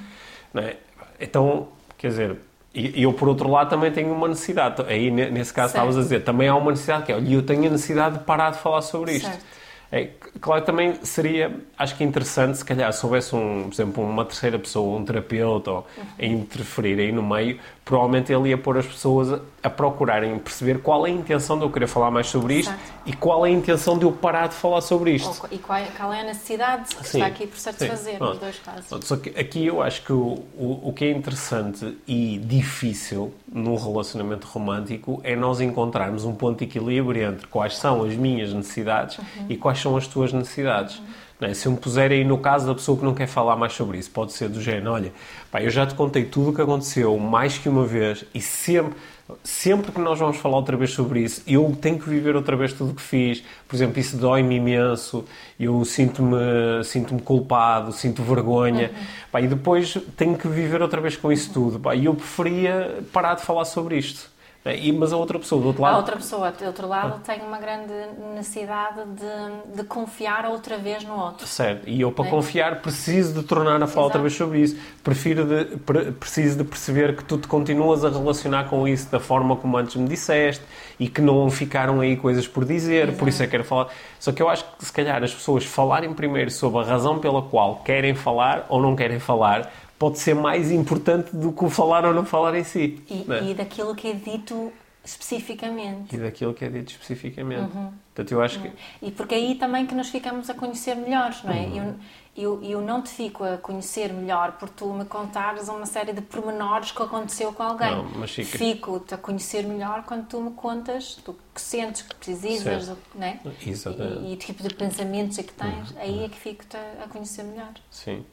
[0.54, 0.76] não é?
[1.20, 2.36] então, quer dizer,
[2.74, 4.82] e eu, por outro lado, também tenho uma necessidade.
[4.86, 5.84] Aí, nesse caso, certo.
[5.84, 8.24] estavas a dizer, também há uma necessidade que é, olha, eu tenho a necessidade de
[8.24, 9.28] parar de falar sobre isto.
[9.28, 9.44] Certo.
[9.92, 10.08] É,
[10.40, 14.58] claro, também seria, acho que interessante, se calhar, se houvesse, um, por exemplo, uma terceira
[14.58, 15.86] pessoa, um terapeuta, ou,
[16.18, 21.06] a interferir aí no meio, provavelmente ele ia pôr as pessoas a, procurarem perceber qual
[21.06, 22.92] é a intenção de eu querer falar mais sobre isto Exato.
[23.06, 25.46] e qual é a intenção de eu parar de falar sobre isto.
[25.50, 28.58] e qual é, qual é a necessidade que sim, está aqui por satisfazer, nos dois
[28.58, 29.06] casos.
[29.06, 33.76] Só que aqui eu acho que o, o, o que é interessante e difícil num
[33.76, 39.18] relacionamento romântico é nós encontrarmos um ponto de equilíbrio entre quais são as minhas necessidades
[39.18, 39.46] uhum.
[39.48, 40.98] e quais são as tuas necessidades.
[40.98, 41.21] Uhum.
[41.44, 41.54] É?
[41.54, 43.98] Se eu me puser aí no caso da pessoa que não quer falar mais sobre
[43.98, 45.12] isso, pode ser do género, olha,
[45.50, 48.94] pá, eu já te contei tudo o que aconteceu mais que uma vez e sempre,
[49.42, 52.72] sempre que nós vamos falar outra vez sobre isso, eu tenho que viver outra vez
[52.72, 53.42] tudo o que fiz.
[53.68, 55.24] Por exemplo, isso dói-me imenso,
[55.58, 59.04] eu sinto-me sinto culpado, sinto vergonha, uhum.
[59.30, 61.78] pá, e depois tenho que viver outra vez com isso tudo.
[61.78, 64.31] Pá, e eu preferia parar de falar sobre isto.
[64.64, 65.94] É, e, mas a outra pessoa do outro lado.
[65.94, 67.20] A outra pessoa do outro lado ah.
[67.26, 67.92] tem uma grande
[68.32, 71.46] necessidade de, de confiar outra vez no outro.
[71.48, 71.88] Certo.
[71.88, 72.30] E eu, para é.
[72.30, 74.78] confiar, preciso de tornar a falar outra vez sobre isso.
[75.02, 79.18] Prefiro de, pre, preciso de perceber que tu te continuas a relacionar com isso da
[79.18, 80.62] forma como antes me disseste
[80.98, 83.18] e que não ficaram aí coisas por dizer, Exato.
[83.18, 83.88] por isso é que quero falar.
[84.20, 87.42] Só que eu acho que, se calhar, as pessoas falarem primeiro sobre a razão pela
[87.42, 89.72] qual querem falar ou não querem falar
[90.02, 93.00] pode ser mais importante do que o falar ou não falar em si.
[93.08, 93.50] E, é?
[93.50, 94.72] e daquilo que é dito
[95.04, 96.16] especificamente.
[96.16, 97.72] E daquilo que é dito especificamente.
[97.72, 97.92] Uhum.
[98.12, 98.72] Portanto, eu acho que...
[99.00, 101.66] E porque aí também que nos ficamos a conhecer melhor, não é?
[101.66, 101.94] Uhum.
[102.34, 106.12] Eu, eu, eu não te fico a conhecer melhor por tu me contares uma série
[106.12, 107.94] de pormenores que aconteceu com alguém.
[107.94, 108.58] Não, mas fica...
[108.58, 113.38] Fico-te a conhecer melhor quando tu me contas do que sentes, que precisas, do, né?
[113.64, 114.24] Exatamente.
[114.24, 115.92] E, e o tipo de pensamentos é que tens.
[115.92, 116.00] Uhum.
[116.00, 117.72] Aí é que fico-te a conhecer melhor.
[117.88, 118.24] Sim.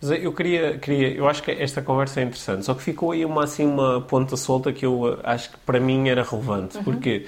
[0.00, 3.24] Mas eu queria, queria, eu acho que esta conversa é interessante, só que ficou aí
[3.24, 6.84] uma, assim, uma ponta solta que eu eh, acho que para mim era relevante, uhum.
[6.84, 7.26] porque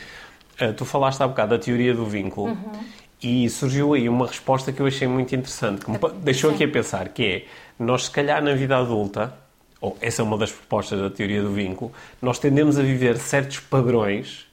[0.60, 2.84] uh, tu falaste há bocado da teoria do vínculo uhum.
[3.22, 6.56] e surgiu aí uma resposta que eu achei muito interessante, que me deixou Sim.
[6.56, 7.44] aqui a pensar, que é,
[7.78, 9.34] nós se calhar na vida adulta,
[9.80, 13.60] ou essa é uma das propostas da teoria do vínculo, nós tendemos a viver certos
[13.60, 14.46] padrões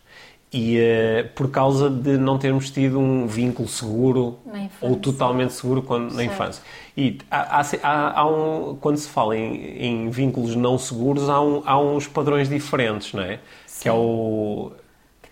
[0.51, 4.39] e uh, por causa de não termos tido um vínculo seguro
[4.81, 6.63] ou totalmente seguro quando, na infância.
[6.97, 11.61] E há, há, há um, quando se fala em, em, vínculos não seguros, há, um,
[11.65, 13.39] há uns padrões diferentes, não é?
[13.65, 13.83] Sim.
[13.83, 14.71] Que é o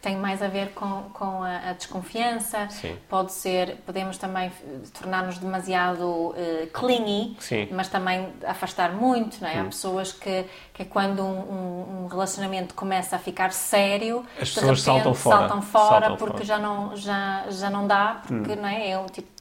[0.01, 2.95] tem mais a ver com, com a, a desconfiança, Sim.
[3.09, 4.51] pode ser, podemos também
[4.99, 6.35] tornar-nos demasiado uh,
[6.73, 7.67] clingy, Sim.
[7.71, 9.59] mas também afastar muito, não é?
[9.59, 9.65] Há hum.
[9.65, 15.37] pessoas que, que quando um, um, relacionamento começa a ficar sério, as pessoas saltam fora,
[15.37, 16.45] saltam fora saltam porque fora.
[16.45, 18.61] Já, não, já, já não dá, porque hum.
[18.61, 18.91] não é?
[18.91, 19.36] é um tipo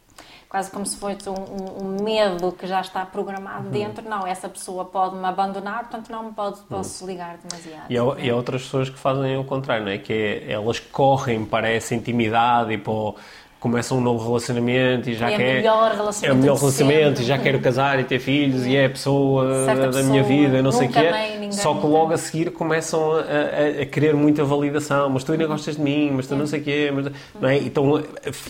[0.48, 3.70] quase como se fosse um, um, medo que já está programado uhum.
[3.70, 4.08] dentro.
[4.08, 7.10] Não, essa pessoa pode me abandonar, portanto não me pode, posso uhum.
[7.10, 7.90] ligar demasiado.
[7.90, 9.98] E há, e há outras pessoas que fazem o contrário, não é?
[9.98, 13.16] Que é, elas correm para essa intimidade e para o
[13.58, 15.54] começa um novo relacionamento e já é quer.
[15.56, 18.86] Melhor relacionamento é o melhor relacionamento e já quero casar e ter filhos e é
[18.86, 21.52] a pessoa Certa da pessoa, minha vida, não sei o quê.
[21.52, 25.08] Só que logo a seguir começam a, a, a, querer muita validação.
[25.08, 26.92] Mas tu ainda gostas de mim, mas tu não sei o quê.
[26.94, 27.58] Mas, não é?
[27.58, 28.02] Então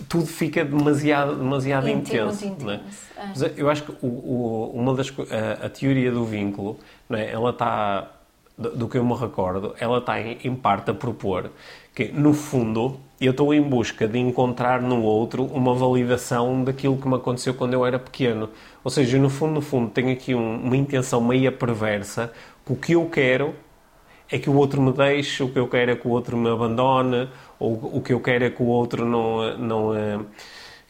[0.08, 2.44] tudo fica demasiado, demasiado intenso.
[2.44, 3.06] intenso.
[3.16, 3.26] É?
[3.28, 7.30] Mas eu acho que o, o, uma das, a, a, teoria do vínculo, não é?
[7.30, 8.10] ela está,
[8.56, 11.50] do, do que eu me recordo, ela está em, em parte a propor
[11.94, 17.08] que, no fundo, eu estou em busca de encontrar no outro uma validação daquilo que
[17.08, 18.50] me aconteceu quando eu era pequeno.
[18.84, 22.32] Ou seja, no fundo, no fundo, tenho aqui um, uma intenção meia perversa,
[22.64, 23.54] que o que eu quero
[24.30, 26.50] é que o outro me deixe, o que eu quero é que o outro me
[26.50, 30.18] abandone, ou o que eu quero é que o outro não, não eh,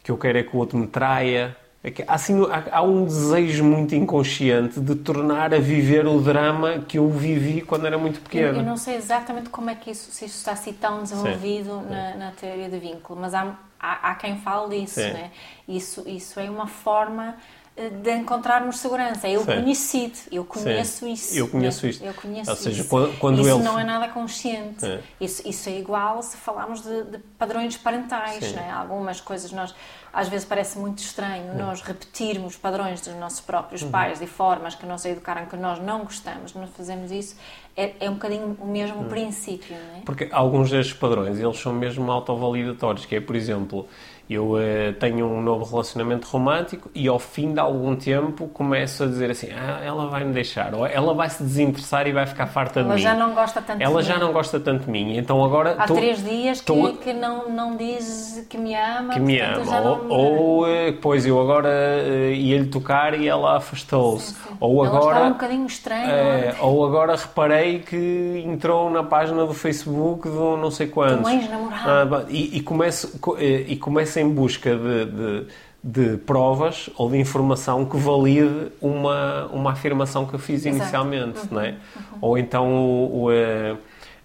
[0.02, 1.56] que eu quero é que o outro me traia.
[1.84, 6.98] É assim, há, há, um desejo muito inconsciente de tornar a viver o drama que
[6.98, 8.48] eu vivi quando era muito pequeno.
[8.48, 11.82] Eu, eu não sei exatamente como é que isso, se isso está assim tão desenvolvido
[11.82, 15.30] na, na, teoria de vínculo, mas há, há, há quem fale disso, né?
[15.68, 17.36] Isso, isso é uma forma
[17.76, 19.28] de encontrarmos segurança.
[19.28, 21.12] Eu conheci eu conheço Sim.
[21.12, 21.38] isso.
[21.38, 21.90] Eu conheço né?
[21.90, 22.04] isto.
[22.04, 22.88] Eu conheço Ou seja, isso.
[22.88, 23.62] quando, quando isso ele...
[23.62, 24.84] não é nada consciente.
[24.84, 25.00] É.
[25.20, 28.50] Isso, isso é igual se falarmos de, de padrões parentais.
[28.52, 28.70] Né?
[28.70, 29.74] Algumas coisas nós,
[30.16, 31.54] às vezes parece muito estranho é.
[31.54, 33.90] nós repetirmos padrões dos nossos próprios uhum.
[33.90, 37.36] pais e formas que nos educaram que nós não gostamos, nós fazemos isso.
[37.76, 39.08] É, é um bocadinho o mesmo uhum.
[39.08, 40.00] princípio, não é?
[40.06, 43.86] Porque alguns destes padrões, eles são mesmo autovalidatórios, que é, por exemplo,
[44.28, 49.06] Eu uh, tenho um novo relacionamento romântico e ao fim de algum tempo começo a
[49.06, 52.48] dizer assim, ah, ela vai me deixar, ou ela vai se desinteressar e vai ficar
[52.48, 53.06] farta ela de mim.
[53.06, 54.20] Ela já não gosta tanto Ela de já mim.
[54.20, 55.76] não gosta tanto de mim, então agora...
[55.78, 59.40] Há tô, três dias que, tô, que não, não diz que me ama, que me
[59.40, 59.64] ama.
[59.64, 60.08] não...
[60.08, 60.66] Ou, ou
[61.00, 64.34] pois eu agora uh, ia-lhe tocar e ela afastou-se.
[64.58, 65.16] Ou ela agora...
[65.16, 66.10] está um bocadinho estranho.
[66.10, 71.22] É, ou agora reparei que entrou na página do Facebook do não sei quantos.
[71.22, 72.16] Do ex-namorado.
[72.16, 75.46] Ah, e, e, começo, e começo em busca de, de,
[75.82, 80.76] de, provas ou de informação que valide uma, uma afirmação que eu fiz Exato.
[80.82, 81.46] inicialmente, Uhum.
[81.50, 81.74] não é?
[82.20, 83.76] Ou então o, o, eh,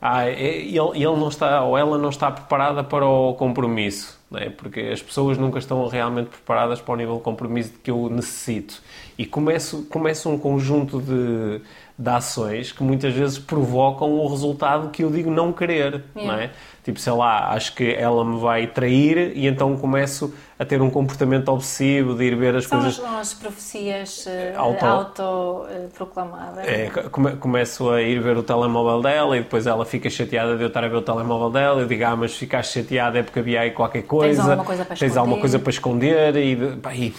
[0.02, 4.50] ah, ele, ele não está ou ela não está preparada para o compromisso, é?
[4.50, 8.82] Porque as pessoas nunca estão realmente preparadas para o nível de compromisso que eu necessito.
[9.18, 11.62] E começo, começo um conjunto de,
[11.98, 16.34] de ações que muitas vezes provocam o resultado que eu digo não querer, Yeah.
[16.34, 16.50] não é?
[16.84, 20.90] Tipo, sei lá, acho que ela me vai trair e então começo a ter um
[20.90, 22.98] comportamento obsessivo de ir ver as São coisas...
[23.00, 26.68] as, são as profecias uh, Auto- autoproclamadas.
[26.68, 30.64] É, come- começo a ir ver o telemóvel dela e depois ela fica chateada de
[30.64, 31.82] eu estar a ver o telemóvel dela.
[31.82, 34.21] Eu digo, ah, mas ficaste chateada é porque havia aí qualquer coisa.
[34.24, 35.40] Alguma coisa para Tens alguma esconder.
[35.42, 37.14] coisa para esconder e, pá, e,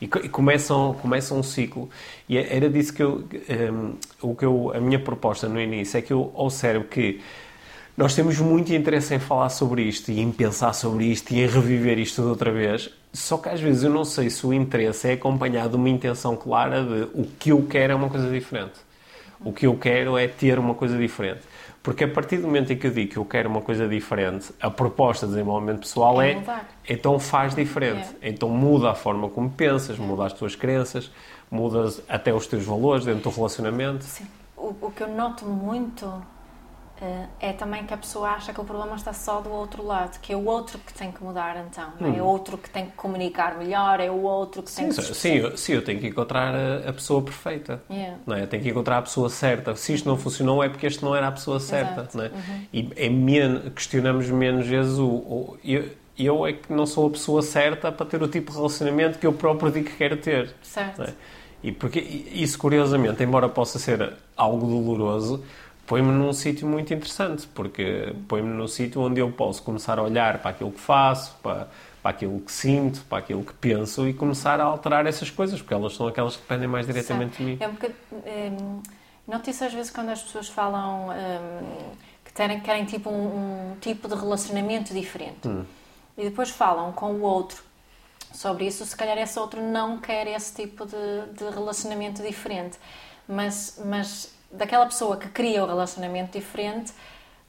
[0.00, 1.88] e e começam, começam um ciclo.
[2.28, 3.24] E é- era disso que eu,
[3.72, 7.20] hum, o que eu, a minha proposta no início é que eu observo que
[7.96, 11.46] nós temos muito interesse em falar sobre isto e em pensar sobre isto e em
[11.48, 12.90] reviver isto de outra vez.
[13.12, 16.36] Só que às vezes eu não sei se o interesse é acompanhado de uma intenção
[16.36, 18.74] clara de o que eu quero é uma coisa diferente.
[19.40, 21.40] O que eu quero é ter uma coisa diferente.
[21.82, 24.52] Porque a partir do momento em que eu digo que eu quero uma coisa diferente,
[24.60, 28.08] a proposta de desenvolvimento pessoal É é, então faz diferente.
[28.20, 28.28] É.
[28.28, 31.10] Então muda a forma como pensas, muda as tuas crenças,
[31.50, 34.04] mudas até os teus valores dentro do relacionamento.
[34.04, 34.26] Sim.
[34.56, 36.12] O, o que eu noto muito
[37.00, 40.18] eh, é também que a pessoa acha que o problema está só do outro lado,
[40.20, 42.18] que é o outro que tem que mudar então, é?
[42.18, 44.92] É o outro que tem que comunicar melhor, é o outro que tem Hum.
[44.92, 45.06] Sim, que...
[45.08, 47.82] se sim, eu, sim, eu tenho que encontrar a, a pessoa perfeita.
[47.90, 48.16] Yeah.
[48.26, 48.42] Não é?
[48.42, 49.74] Eu tenho que encontrar a pessoa certa.
[49.76, 52.00] Se isto não funcionou é porque este não era a pessoa certa.
[52.02, 52.16] Exato.
[52.18, 52.30] Não é?
[52.72, 57.10] E é men questionamos menos vezes o, o- eu, eu é que não sou a
[57.10, 60.52] pessoa certa para ter o tipo de relacionamento que eu próprio digo que quero ter.
[60.62, 60.98] Certo.
[60.98, 61.12] não é?
[61.62, 65.42] E porque isso, curiosamente, embora possa ser algo doloroso,
[65.88, 70.38] põe-me num sítio muito interessante, porque põe-me num sítio onde eu posso começar a olhar
[70.38, 71.66] para aquilo que faço, para,
[72.02, 75.72] para aquilo que sinto, para aquilo que penso e começar a alterar essas coisas, porque
[75.74, 77.58] elas são aquelas que dependem mais diretamente de mim.
[77.58, 77.72] É um.
[78.12, 78.82] Um,
[79.26, 81.92] noto isso às vezes quando as pessoas falam hum,
[82.24, 85.64] que querem, querem tipo um, um tipo de relacionamento diferente Hum.
[86.16, 87.62] e depois falam com o outro
[88.32, 92.78] sobre isso, se calhar esse outro não quer esse tipo de, de relacionamento diferente,
[93.26, 96.92] mas, mas daquela pessoa que cria o relacionamento diferente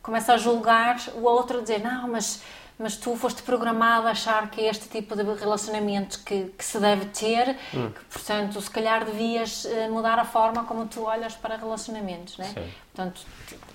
[0.01, 2.41] começa a julgar o outro, a dizer não, mas
[2.81, 6.79] mas tu foste programado a achar que é este tipo de relacionamento que, que se
[6.79, 7.91] deve ter, Hum.
[7.91, 12.45] que, portanto, se calhar devias eh, mudar a forma como tu olhas para relacionamentos, não
[12.45, 12.47] é?
[12.47, 12.71] Sim.
[12.95, 13.21] Portanto,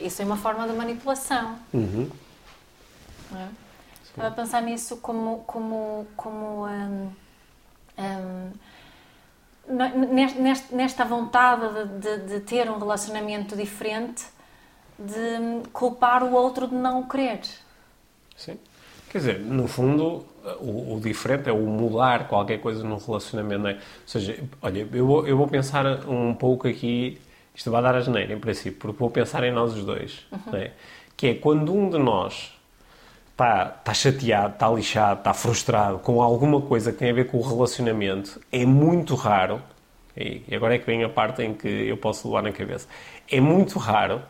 [0.00, 1.58] isso é uma forma de manipulação.
[1.74, 2.10] Uhum.
[3.36, 3.48] é?
[4.08, 7.12] Estava a pensar nisso como, como, como hum,
[7.98, 8.52] hum,
[9.68, 14.24] n- nest- nest- nesta vontade de, de- de ter um relacionamento diferente,
[14.98, 17.40] de culpar o outro de não querer.
[18.36, 18.58] Sim.
[19.10, 20.24] Quer dizer, no fundo,
[20.60, 23.74] o, o diferente é o mudar qualquer coisa num relacionamento, não é?
[23.74, 27.20] Ou seja, olha, eu vou, eu vou pensar um pouco aqui,
[27.54, 30.58] isto vai dar a geneira em princípio, porque vou pensar em nós os dois, não
[30.58, 30.72] é?
[31.16, 32.52] Que é quando um de nós
[33.34, 37.38] está, está chateado, está lixado, está frustrado com alguma coisa que tem a ver com
[37.38, 39.60] o relacionamento, é muito raro,
[40.16, 42.86] e agora é que vem a parte em que eu posso levar na cabeça,
[43.30, 44.22] é muito raro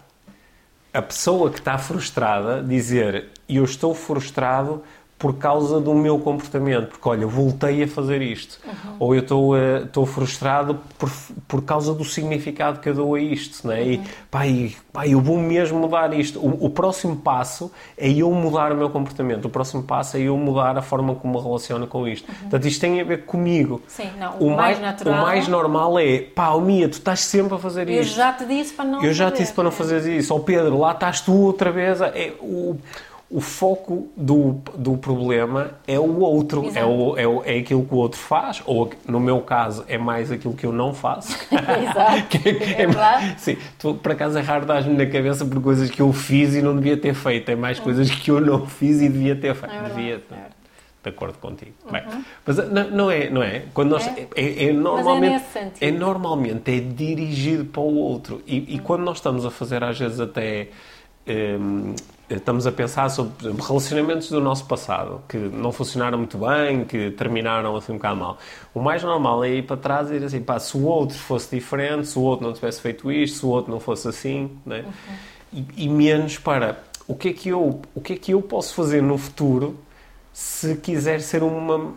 [0.92, 4.82] a pessoa que está frustrada dizer eu estou frustrado
[5.18, 8.58] por causa do meu comportamento, porque olha, voltei a fazer isto.
[8.98, 11.10] Ou eu estou, eh, estou frustrado por,
[11.48, 13.66] por causa do significado que eu dou a isto.
[13.66, 13.82] Né?
[13.84, 14.00] E,
[14.30, 16.38] pai, pai, eu vou mesmo mudar isto.
[16.38, 19.46] O, o próximo passo é eu mudar o meu comportamento.
[19.46, 22.30] O próximo passo é eu mudar a forma como me relaciono com isto.
[22.40, 23.80] Portanto, isto tem a ver comigo.
[23.86, 27.54] Sim, não, o mais natural- O mais normal é, pá, oh, Mia, tu estás sempre
[27.54, 28.14] a fazer Eu isto.
[28.16, 29.74] já te disse para não Eu já te disse para não é.
[29.74, 30.34] fazer isso.
[30.34, 32.00] Ó Pedro, lá estás tu outra vez.
[32.02, 32.76] É, o,
[33.30, 36.70] o foco do, do problema é o outro.
[36.74, 38.62] É, o, é, o- é aquilo que o outro faz.
[38.66, 41.36] Ou, no meu caso, é mais aquilo que eu não faço.
[41.50, 42.26] Exato.
[42.28, 43.34] Que É verdade.
[43.40, 46.62] Sim, tu, por acaso é raro dar-me na cabeça por coisas que eu fiz e
[46.62, 47.50] não devia ter feito.
[47.50, 49.72] É mais coisas que eu não fiz e devia ter feito.
[49.74, 50.54] É verdade, devia é
[51.02, 51.72] de acordo contigo.
[51.90, 52.02] Bem,
[52.46, 53.64] mas não, não é, não é?
[53.74, 54.26] Quando nós, É.
[54.36, 55.82] é, é normalmente, nesse sentido.
[55.82, 58.40] é normalmente é dirigido para o outro.
[58.46, 60.68] E, e quando nós estamos a fazer, às vezes, até
[61.28, 61.94] hum,
[62.28, 67.76] estamos a pensar sobre relacionamentos do nosso passado que não funcionaram muito bem, que terminaram
[67.76, 68.38] assim um bocado mal.
[68.72, 71.54] O mais normal é ir para trás e dizer assim, pá, se o outro fosse
[71.54, 74.84] diferente, se o outro não tivesse feito isto, se o outro não fosse assim, né?
[74.86, 75.14] Uhum.
[75.52, 78.74] E, e, menos para o que é que eu, o que é que eu posso
[78.74, 79.78] fazer no futuro
[80.32, 81.94] se quiser ser uma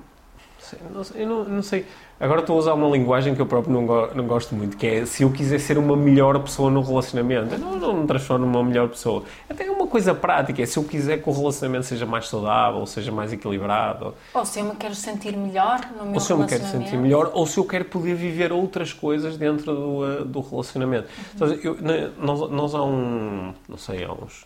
[1.15, 1.85] eu não, não sei
[2.19, 4.87] Agora estou a usar uma linguagem que eu próprio não, go não gosto muito, que
[4.87, 8.43] é se eu quiser ser uma melhor pessoa no relacionamento, eu não, não me transformo
[8.43, 9.23] numa melhor pessoa.
[9.47, 12.83] Até é uma coisa prática, é se eu quiser que o relacionamento seja mais saudável,
[12.87, 14.15] seja mais equilibrado.
[14.33, 16.15] Ou se eu me quero sentir melhor no meu relacionamento.
[16.15, 19.37] Ou se eu me quero sentir melhor, ou se eu quero poder viver outras coisas
[19.37, 21.07] dentro do, uh, do relacionamento.
[21.07, 21.23] Uhum.
[21.35, 21.77] Então, eu,
[22.17, 24.43] nós, nós há um, não sei, há uns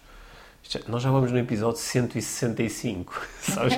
[0.88, 3.78] nós já vamos no episódio 165, sabes?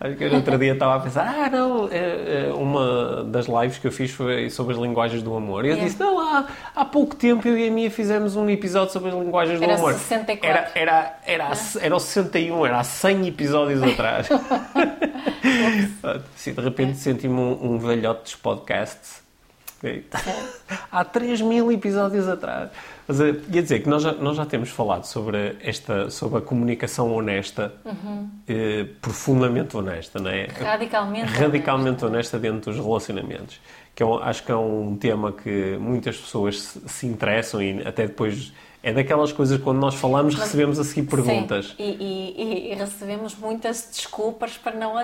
[0.00, 3.46] Acho que eu no outro dia estava a pensar, ah, não, é, é, uma das
[3.46, 5.64] lives que eu fiz foi sobre as linguagens do amor.
[5.64, 8.92] E eu disse, não, há, há pouco tempo eu e a minha fizemos um episódio
[8.92, 9.94] sobre as linguagens era do amor.
[9.94, 10.48] 64.
[10.48, 11.78] Era, era, era, ah.
[11.80, 14.28] era o 61, era há 100 episódios atrás.
[16.36, 19.27] Sim, de repente senti-me um, um velhote dos podcasts.
[20.90, 22.70] Há 3 mil episódios atrás.
[23.06, 26.40] Mas uh, ia dizer que nós já, nós já temos falado sobre, esta, sobre a
[26.40, 28.28] comunicação honesta, uhum.
[28.48, 30.46] uh, profundamente honesta, não é?
[30.46, 32.36] Radicalmente, Radicalmente honesta.
[32.36, 33.60] honesta dentro dos relacionamentos.
[33.94, 37.86] Que eu é acho que é um tema que muitas pessoas se, se interessam e
[37.86, 38.52] até depois
[38.88, 41.66] é daquelas coisas que quando nós falamos Mas, recebemos a seguir perguntas.
[41.66, 44.94] Sim, e, e, e, recebemos muitas desculpas para não,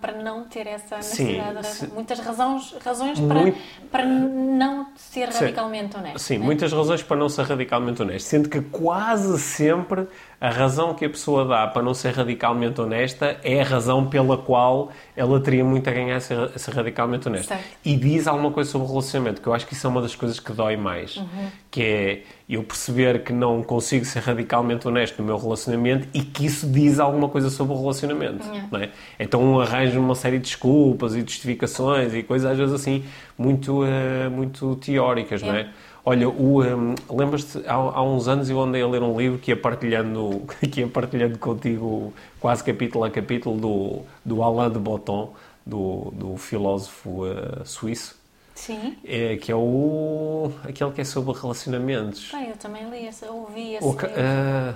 [0.00, 1.66] para não ter essa necessidade.
[1.66, 1.92] Sim, sim.
[1.92, 3.52] Muitas razões, razões para,
[3.90, 6.18] para não ser radicalmente honesto.
[6.20, 6.44] Sim, né?
[6.44, 8.26] muitas razões para não ser radicalmente honesto.
[8.26, 10.06] Sendo que quase sempre
[10.40, 14.38] a razão que a pessoa dá para não ser radicalmente honesta é a razão pela
[14.38, 17.56] qual ela teria muito a ganhar a ser, a ser radicalmente honesta.
[17.56, 17.66] Certo.
[17.84, 20.14] E diz alguma coisa sobre o relacionamento, que eu acho que isso é uma das
[20.14, 21.16] coisas que dói mais.
[21.16, 21.48] Uhum.
[21.70, 26.46] Que é eu perceber que não consigo ser radicalmente honesto no meu relacionamento e que
[26.46, 28.46] isso diz alguma coisa sobre o relacionamento.
[28.46, 28.78] Uhum.
[28.78, 28.90] É?
[29.18, 33.04] Então arranjo uma série de desculpas e justificações e coisas às vezes assim
[33.36, 35.68] muito, uh, muito teóricas, não é?
[36.08, 39.56] Olha, um, lembras-te, há, há, uns anos eu andei a ler um livro que ia
[39.56, 40.42] partilhando,
[40.72, 45.34] que ia partilhando contigo quase capítulo a capítulo do, do Alain de Botton,
[45.66, 48.16] do, do filósofo uh, suíço.
[48.54, 48.96] Sim.
[49.04, 50.50] É, que é o.
[50.64, 52.30] aquele que é sobre relacionamentos.
[52.32, 53.84] Bem, eu também li esse, ouvi esse.
[53.84, 54.74] O, uh,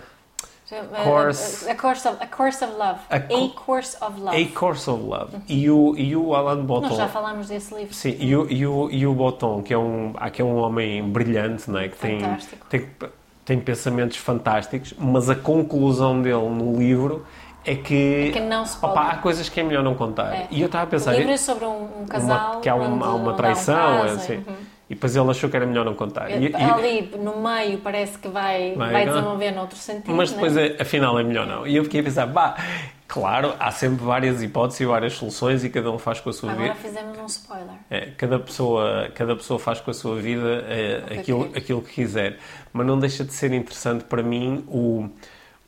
[1.04, 3.00] Course, a, course of, a Course of Love.
[3.10, 4.36] A, a Course of Love.
[4.36, 5.34] A Course of Love.
[5.34, 5.42] Uhum.
[5.48, 6.88] E, o, e o Alan Botton.
[6.88, 7.92] Nós já falámos desse livro.
[7.94, 11.02] Sim, e o, e o, e o Botton, que é um, que é um homem
[11.02, 11.88] brilhante, não é?
[11.88, 12.20] que tem,
[12.68, 12.88] tem,
[13.44, 17.26] tem pensamentos fantásticos, mas a conclusão dele no livro
[17.64, 18.92] é que, é que não se pode...
[18.92, 20.32] opa, há coisas que é melhor não contar.
[20.32, 20.48] É.
[20.50, 21.14] E eu estava a pensar.
[21.14, 22.52] O livro é sobre um, um casal.
[22.52, 24.00] Uma, que há uma, uma traição.
[24.00, 24.36] Um assim.
[24.36, 24.72] Uhum.
[24.92, 26.28] E depois ele achou que era melhor não contar.
[26.28, 30.14] E, Ali, no meio, parece que vai, vai, vai desenvolver noutro sentido.
[30.14, 30.76] Mas depois, é?
[30.78, 31.66] afinal, é melhor não.
[31.66, 32.56] E eu fiquei a pensar, bah,
[33.08, 36.52] claro, há sempre várias hipóteses e várias soluções e cada um faz com a sua
[36.52, 36.78] Agora vida.
[36.78, 37.74] Agora fizemos um spoiler.
[37.88, 42.38] É, cada, pessoa, cada pessoa faz com a sua vida é, aquilo, aquilo que quiser.
[42.70, 45.08] Mas não deixa de ser interessante para mim o,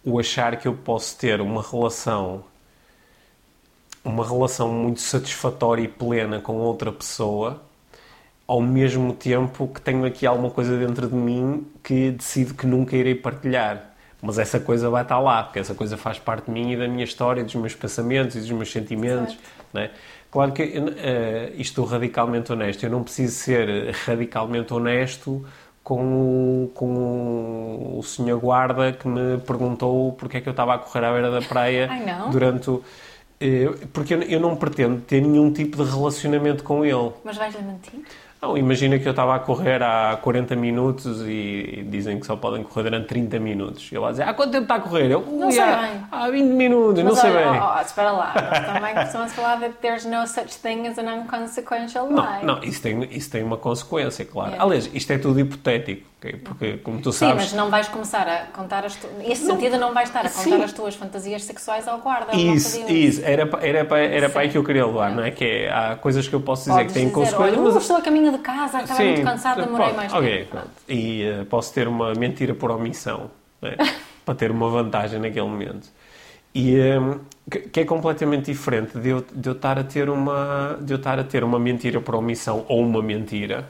[0.04, 2.44] o achar que eu posso ter uma relação
[4.04, 7.62] uma relação muito satisfatória e plena com outra pessoa
[8.46, 12.96] ao mesmo tempo que tenho aqui alguma coisa dentro de mim que decido que nunca
[12.96, 13.94] irei partilhar.
[14.20, 16.88] Mas essa coisa vai estar lá, porque essa coisa faz parte de mim e da
[16.88, 19.36] minha história, dos meus pensamentos e dos meus sentimentos.
[19.72, 19.90] Né?
[20.30, 25.44] Claro que uh, isto radicalmente honesto, eu não preciso ser radicalmente honesto
[25.82, 30.78] com o, com o senhor guarda que me perguntou porque é que eu estava a
[30.78, 32.82] correr à beira da praia Ai, durante o...
[33.92, 37.12] Porque eu não pretendo ter nenhum tipo de relacionamento com ele.
[37.22, 38.00] Mas vais-lhe mentir?
[38.44, 42.62] Não, imagina que eu estava a correr há 40 minutos e dizem que só podem
[42.62, 43.90] correr durante 30 minutos.
[43.90, 45.10] E ele vai dizer, há quanto tempo está a correr?
[45.10, 46.04] Eu, não sei há, bem.
[46.12, 47.58] Há 20 minutos, Mas não sei bem.
[47.58, 48.34] Oh, oh, espera lá,
[48.66, 52.44] também costumamos falar de there's no such thing as an inconsequential lie.
[52.44, 54.50] Não, não isso, tem, isso tem uma consequência, claro.
[54.50, 54.62] Yeah.
[54.62, 57.44] Aliás, isto é tudo hipotético, porque como tu sabes...
[57.44, 60.42] Sim, mas não vais começar a contar as não, sentido, não vais estar a contar
[60.42, 60.62] sim.
[60.62, 62.34] as tuas fantasias sexuais ao guarda.
[62.34, 63.22] Isso, isso.
[63.24, 65.30] Era, era, para, era para aí que eu queria levar, não é?
[65.30, 67.58] Que é, há coisas que eu posso dizer Podes que têm dizer, consequências...
[67.58, 67.82] Olha, mas...
[67.82, 70.50] estou a caminho de casa, acabei muito cansado, demorei mais tempo.
[70.50, 70.70] Pronto.
[70.88, 73.76] E uh, posso ter uma mentira por omissão, né?
[74.24, 75.88] para ter uma vantagem naquele momento.
[76.54, 80.08] E um, ehm, que, que, é completamente diferente de eu, de eu estar a ter
[80.08, 83.68] uma de eu estar a ter uma mentira por omissão ou uma mentira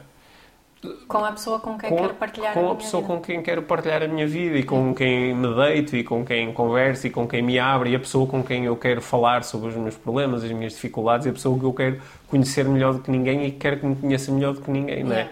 [1.07, 3.15] com a pessoa com quem com, quero partilhar com a, a pessoa vida.
[3.15, 6.53] com quem quero partilhar a minha vida e com quem me deito e com quem
[6.53, 9.69] converso e com quem me abre e a pessoa com quem eu quero falar sobre
[9.69, 13.01] os meus problemas, as minhas dificuldades e a pessoa que eu quero conhecer melhor do
[13.01, 15.31] que ninguém e que quero que me conheça melhor do que ninguém, não é?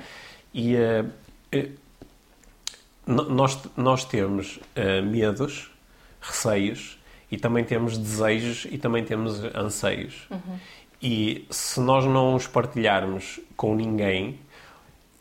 [0.54, 1.10] E uh,
[1.54, 1.82] uh,
[3.06, 5.70] nós, nós temos uh, medos
[6.20, 6.98] receios
[7.30, 10.28] e também temos desejos e também temos anseios.
[11.02, 14.38] E se nós não os partilharmos com ninguém,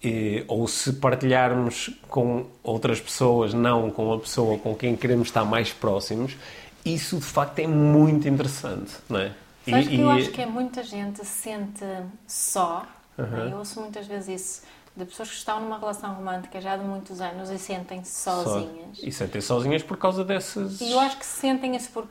[0.03, 5.45] eh, ou se partilharmos com outras pessoas, não com a pessoa com quem queremos estar
[5.45, 6.35] mais próximos,
[6.83, 9.31] isso de facto é muito interessante, não é?
[9.69, 11.85] Sabes que eu acho que é muita gente se sente
[12.27, 12.83] só.
[13.17, 13.49] né?
[13.51, 14.61] Eu ouço muitas vezes isso
[14.97, 18.97] de pessoas que estão numa relação romântica já de muitos anos e sentem-se só- sozinhas.
[19.03, 20.81] E sentem sozinhas por causa dessas.
[20.81, 22.07] E eu acho que se sentem isso por.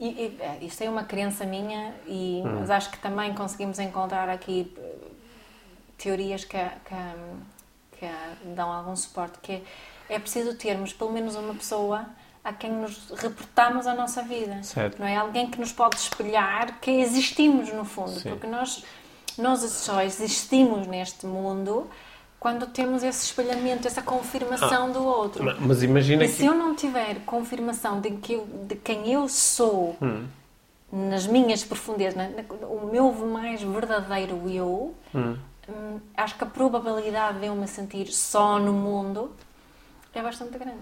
[0.00, 2.60] E, e, é, isto é uma crença minha, e, Hum.
[2.60, 4.72] mas acho que também conseguimos encontrar aqui
[5.98, 8.06] teorias que, que, que
[8.54, 9.62] dão algum suporte, que é,
[10.08, 12.06] é preciso termos pelo menos uma pessoa
[12.44, 14.62] a quem nos reportamos a nossa vida.
[14.62, 14.98] Certo.
[15.00, 15.16] Não é?
[15.16, 18.30] Alguém que nos pode espelhar que existimos no fundo, Sim.
[18.30, 18.84] porque nós,
[19.36, 21.90] nós só existimos neste mundo
[22.40, 25.42] quando temos esse espelhamento, essa confirmação do outro.
[25.44, 26.34] Ma- Mas imagina E que.
[26.34, 30.24] se eu não tiver confirmação de, que eu- de quem eu sou Hum.
[30.90, 35.36] nas minhas profundezas, na- na- o meu mais verdadeiro eu, Hum.
[35.68, 39.32] Hum, acho que a probabilidade de eu me sentir só no mundo
[40.14, 40.80] é bastante grande.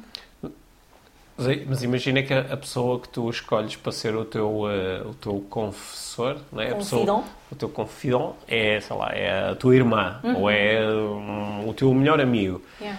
[1.68, 5.44] Mas, imagina que a, pessoa que tu escolhes para ser o teu, eh, o teu
[5.50, 6.70] confessor, não é?
[6.72, 10.36] A pessoa- o teu confidant é, sei lá, é a tua irmã, Uhum.
[10.40, 12.98] ou é um, o teu melhor amigo, Yeah.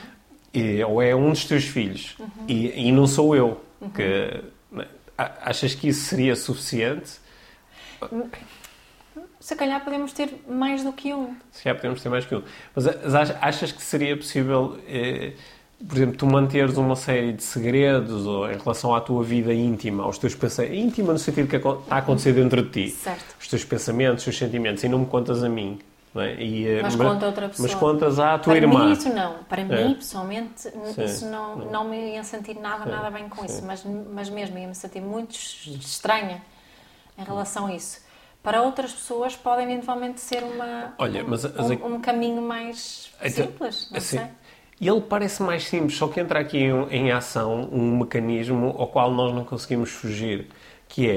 [0.54, 2.28] e- ou é um dos teus filhos, Uhum.
[2.48, 3.60] e, e não sou eu.
[3.96, 4.86] Que, né,
[5.18, 7.14] a- achas que isso seria suficiente?
[9.48, 11.34] Se calhar podemos ter mais do que um.
[11.54, 12.44] Se calhar podemos ter mais que um.
[12.76, 15.32] Mas mas ach- achas que seria possível, eh,
[15.88, 20.04] por exemplo, tu manteres uma série de segredos ou em relação à tua vida íntima,
[20.04, 23.24] aos teus pensamentos, íntima no sentido que está a acontecer dentro de ti, Certo.
[23.40, 25.80] os teus pensamentos, os teus sentimentos, e não me contas a mim.
[26.14, 26.36] Não é?
[26.44, 27.70] E, eh, Mas conta a outra pessoa.
[27.70, 28.86] Mas contas à tua Para irmã.
[28.88, 29.44] mim isso não.
[29.48, 29.64] Para É.
[29.88, 31.06] mim, pessoalmente, Sim.
[31.06, 32.90] isso não, não me ia sentir nada, Sim.
[32.92, 33.54] nada bem com Sim.
[33.54, 33.66] isso.
[33.66, 36.42] Mas, mas mesmo ia me sentir muito es- estranha
[37.18, 38.06] em relação a isso.
[38.44, 41.30] Para outras pessoas pode eventualmente ser uma, Olha, um,
[41.92, 44.28] um- um caminho mais Então, simples, não assim, sei.
[44.80, 49.12] Ele parece mais simples, só que entra aqui em, em ação um mecanismo ao qual
[49.12, 50.48] nós não conseguimos fugir,
[50.88, 51.10] que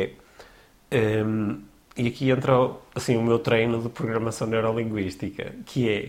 [0.91, 1.61] é, hum,
[1.97, 2.53] e aqui entra
[2.95, 6.09] assim, o meu treino de programação neurolinguística, que é,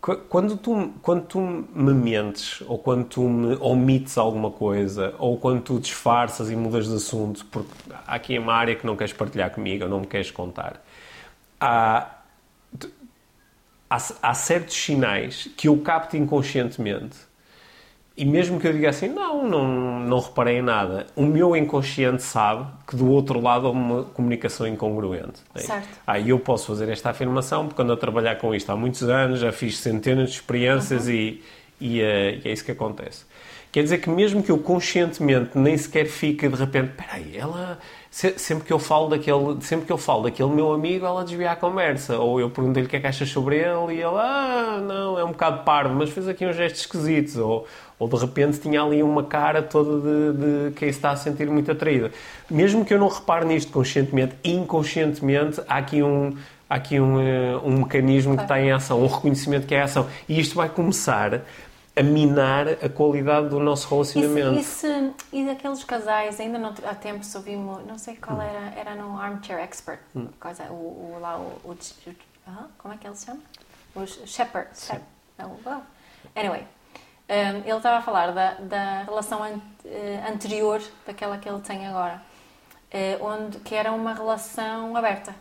[0.00, 5.62] quando tu, quando tu me mentes, ou quando tu me omites alguma coisa, ou quando
[5.62, 7.70] tu disfarças e mudas de assunto, porque
[8.06, 10.82] aqui uma área que não queres partilhar comigo, ou não me queres contar,
[11.60, 12.08] há,
[13.90, 17.29] há, há certos sinais que eu capto inconscientemente
[18.16, 22.22] e mesmo que eu diga assim, não, não, não reparei em nada, o meu inconsciente
[22.22, 25.40] sabe que do outro lado há uma comunicação incongruente.
[25.54, 25.62] né?
[25.62, 25.88] Certo.
[26.06, 29.02] Ah, e eu posso fazer esta afirmação porque ando a trabalhar com isto há muitos
[29.04, 31.42] anos, já fiz centenas de experiências e,
[31.80, 33.24] e, eh, e é isso que acontece.
[33.72, 37.78] Quer dizer que mesmo que eu conscientemente nem sequer fique de repente, peraí, ela
[38.10, 41.52] se- sempre que eu falo daquele, sempre que eu falo daquele meu amigo, ela desvia
[41.52, 44.80] a conversa, ou eu pergunto-lhe o que é que achas sobre ele e ele, ah,
[44.82, 47.64] não, é um bocado parvo, mas fez aqui uns gestos esquisitos, ou,
[47.96, 50.38] ou de repente tinha ali uma cara toda de,
[50.70, 52.10] de quem se está a sentir muito atraída.
[52.50, 56.34] Mesmo que eu não repare nisto conscientemente, inconscientemente há aqui um
[56.68, 60.06] há aqui um, eh, um mecanismo que está em ação, um reconhecimento que é ação.
[60.28, 61.42] E isto vai começar
[62.00, 64.58] a minar a qualidade do nosso relacionamento.
[64.60, 68.40] E, se, e, se- e daqueles casais, ainda não, há tempos ouvimos, não sei qual
[68.40, 70.00] era, era no Armchair Expert,
[70.40, 71.76] coisa, o, o, lá o, o,
[72.46, 73.40] ah, como é que ele se chama?
[73.94, 74.68] O Shepard.
[74.74, 75.02] Shep-
[75.38, 75.82] não, well,
[76.36, 76.64] Anyway,
[77.28, 81.86] um, ele estava a falar da, da relação an- eh, anterior daquela que ele tem
[81.86, 82.20] agora,
[82.90, 85.34] eh, onde, que era uma relação aberta.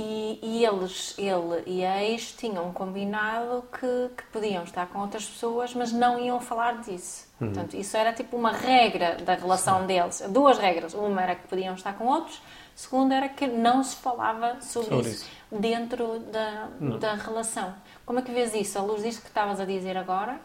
[0.00, 5.24] E, e eles, ele e a ex, tinham combinado que, que podiam estar com outras
[5.26, 7.26] pessoas, mas não iam falar disso.
[7.36, 10.22] Portanto, isso era tipo uma regra da relação deles.
[10.28, 10.94] Duas regras.
[10.94, 12.40] Uma era que podiam estar com outros,
[12.76, 15.60] segunda era que não se falava sobre, Sobre isso, isso.
[15.60, 16.68] dentro da,
[17.00, 17.74] da relação.
[18.06, 18.78] Como é que vês isso?
[18.78, 20.40] À luz disto que estavas a dizer agora?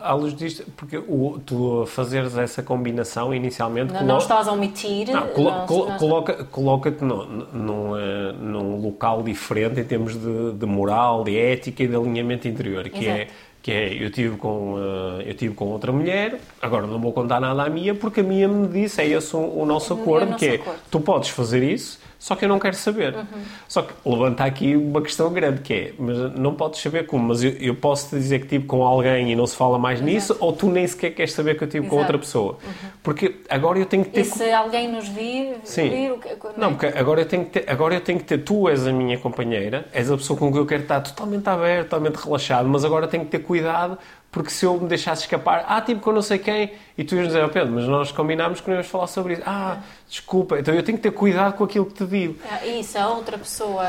[0.00, 3.92] À, luz disto, porque o, tu fazeres essa combinação inicialmente...
[3.92, 5.08] Não, não estás a omitir.
[5.10, 10.14] Não, colo- não- colo- não- coloca, coloca-te num, num, eh, num local diferente em termos
[10.20, 13.32] de, de moral, de ética e de alinhamento interior, que é, Exato.
[13.62, 14.74] que é eu tive com
[15.20, 18.24] eh, eu tive com outra mulher, agora não vou contar nada à minha porque a
[18.24, 20.80] minha me disse, é esse o, o nosso É acordo, que é, acordo.
[20.90, 23.14] tu podes fazer isso, só que eu não quero saber.
[23.14, 23.24] Uhum.
[23.66, 27.42] Só que levanta aqui uma questão grande, que é, mas não podes saber como, mas
[27.42, 30.36] eu, eu posso te dizer que tive com alguém e não se fala mais nisso,
[30.38, 32.02] ou tu nem sequer queres saber que eu tive com Exato.
[32.02, 32.58] outra pessoa.
[33.02, 34.20] Porque agora eu tenho que ter...
[34.20, 35.88] E se alguém nos vir, Sim.
[35.88, 38.38] vir o que, Não, porque agora eu, tenho que ter, agora eu tenho que ter,
[38.44, 41.88] tu és a minha companheira, és a pessoa com quem eu quero estar totalmente aberto,
[41.88, 43.96] totalmente relaxado, mas agora tenho que ter cuidado
[44.30, 47.28] porque se eu me deixasse escapar, ah, tipo com não sei quem, e tu ias
[47.28, 49.42] dizer, oh, Pedro, mas nós combinámos que não íamos falar sobre isso.
[49.44, 49.78] Ah,
[50.08, 52.36] desculpa, então eu tenho que ter cuidado com aquilo que te digo.
[52.48, 53.82] Ah, isso, a outra pessoa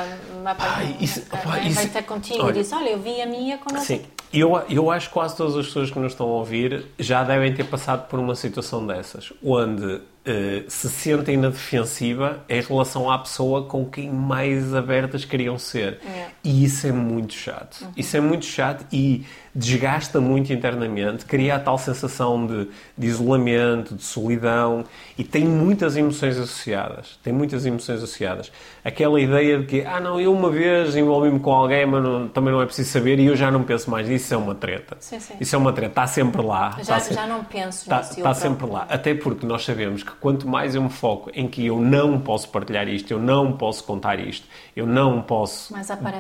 [0.46, 3.58] ah, isso, opa, vem, isso, ter contigo olha, e diz, olha, eu vi a minha
[3.60, 4.02] com não Sim,
[4.34, 7.54] eu, eu acho que quase todas as pessoas que nos estão a ouvir já devem
[7.54, 13.18] ter passado por uma situação dessas, onde Uh, se sentem na defensiva em relação à
[13.18, 16.00] pessoa com quem mais abertas queriam ser.
[16.06, 16.28] É.
[16.44, 17.82] E isso é muito chato.
[17.82, 17.92] Uhum.
[17.98, 19.26] Isso é muito chato e
[19.56, 24.86] desgasta muito internamente, cria a tal sensação de, de, isolamento, de solidão
[25.18, 27.20] e tem muitas emoções associadas.
[27.24, 28.52] Tem muitas emoções associadas.
[28.84, 32.54] Aquela ideia de que, ah, não, eu uma vez envolvi-me com alguém, mas não, também
[32.54, 34.08] não é preciso saber e eu já não penso mais.
[34.08, 34.98] Isso é uma treta.
[35.00, 35.34] Sim, sim.
[35.40, 35.92] Isso é uma treta.
[35.92, 36.78] Está sempre lá.
[36.84, 38.14] Já, está já não penso está, nisso.
[38.18, 38.86] Está sempre lá.
[38.88, 42.20] Até porque nós sabemos que que quanto mais eu me foco em que eu não
[42.20, 45.74] posso partilhar isto, eu não posso contar isto, eu não posso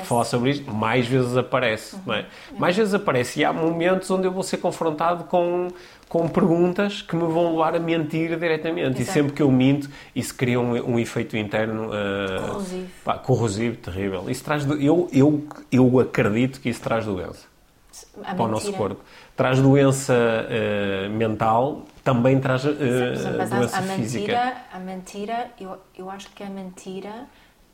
[0.04, 1.96] falar sobre isto, mais vezes aparece.
[1.96, 2.14] Uhum.
[2.14, 2.26] É?
[2.58, 3.20] Mais vezes aparece.
[3.36, 5.69] E há momentos onde eu vou ser confrontado com,
[6.07, 9.01] com perguntas que me vão levar a mentir diretamente.
[9.01, 9.01] Exato.
[9.01, 12.88] E sempre que eu minto, isso cria um, um efeito interno uh, corrosivo.
[13.03, 14.30] Pá, corrosivo, terrível.
[14.30, 17.51] Isso traz do, eu, eu, eu acredito que isso traz doença
[18.24, 19.01] a para o nosso corpo.
[19.36, 24.26] Traz doença uh, mental, também traz uh, doença a, a física.
[24.26, 27.28] Mentira, a mentira, eu, eu acho que a mentira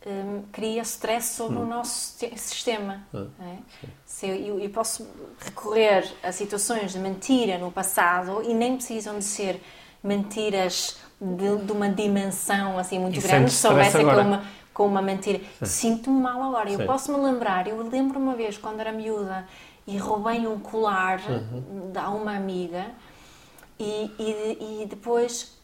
[0.06, 1.64] um, cria stress sobre hum.
[1.64, 3.06] o nosso sistema.
[3.14, 3.58] Ah, é?
[4.06, 5.08] Se eu, eu, posso
[5.40, 9.62] recorrer a situações de mentira no passado e nem precisam de ser
[10.04, 14.44] mentiras de, de uma dimensão assim muito e grande, se soubesse com uma,
[14.74, 15.42] com uma mentira.
[15.64, 16.70] Sinto-me mal agora.
[16.70, 16.82] Sim.
[16.82, 19.48] Eu posso me lembrar, eu lembro uma vez quando era miúda
[19.86, 21.92] e roubei um colar uhum.
[21.96, 22.88] a uma amiga
[23.80, 25.57] e, e, e depois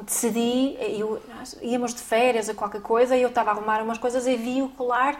[0.00, 1.20] decidi, eu,
[1.60, 4.62] íamos de férias a qualquer coisa e eu estava a arrumar umas coisas e vi
[4.62, 5.18] o colar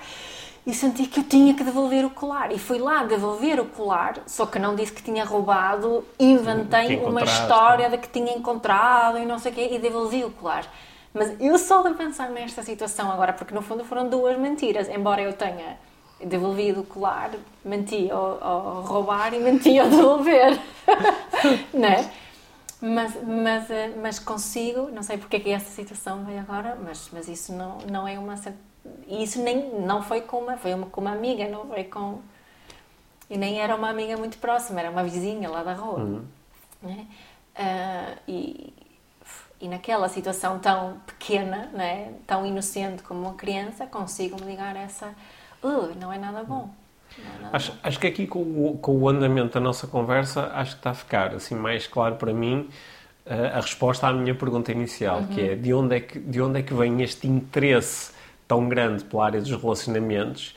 [0.66, 2.52] e senti que eu tinha que devolver o colar.
[2.52, 7.22] E fui lá devolver o colar, só que não disse que tinha roubado, inventei uma
[7.22, 10.64] história de que tinha encontrado e não sei o quê, e devolvi o colar.
[11.12, 15.20] Mas eu só de pensar nesta situação agora, porque no fundo foram duas mentiras, embora
[15.20, 15.76] eu tenha
[16.24, 17.30] devolvido o colar,
[17.64, 20.58] menti ao, ao roubar e menti ao devolver.
[21.74, 22.10] né?
[22.82, 27.08] Mas, mas, eh, mas consigo, não sei porque é que essa situação veio agora, mas,
[27.12, 28.34] mas isso não, não é uma.
[29.06, 32.20] Isso nem, não foi com uma, foi uma, com uma amiga, não foi com.
[33.30, 36.00] E nem era uma amiga muito próxima, era uma vizinha lá da rua.
[36.00, 36.24] Uhum.
[36.82, 37.06] Né?
[37.56, 38.74] Uh, e,
[39.60, 42.14] e naquela situação tão pequena, né?
[42.26, 45.14] tão inocente como uma criança, consigo ligar essa.
[45.62, 46.68] Uh, não é nada bom.
[47.52, 50.90] Acho, acho que aqui com o, com o andamento da nossa conversa, acho que está
[50.90, 52.68] a ficar assim mais claro para mim
[53.26, 55.26] uh, a resposta à minha pergunta inicial, uhum.
[55.26, 58.12] que é de onde é que, de onde é que vem este interesse
[58.48, 60.54] tão grande pela área dos relacionamentos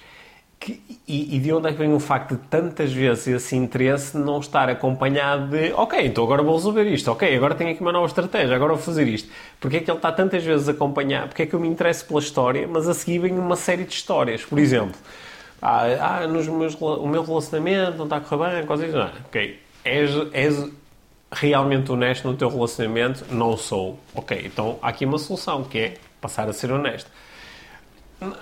[0.60, 4.18] que, e, e, de onde é que vem o facto de tantas vezes esse interesse
[4.18, 7.92] não estar acompanhado de ok, então agora vou resolver isto, ok, agora tenho aqui uma
[7.92, 9.30] nova estratégia, agora vou fazer isto.
[9.60, 11.28] Porque é que ele está tantas vezes acompanhado?
[11.28, 13.94] Porque é que eu me interesso pela história, mas a seguir vem uma série de
[13.94, 14.44] histórias.
[14.44, 14.98] Por exemplo,
[15.66, 19.10] ah, ah nos meus, o meu relacionamento não está a correr bem, coisas não.
[19.26, 20.70] Ok, és, és
[21.32, 23.26] realmente honesto no teu relacionamento?
[23.32, 23.98] Não sou.
[24.14, 27.10] Ok, então há aqui uma solução, que é passar a ser honesto.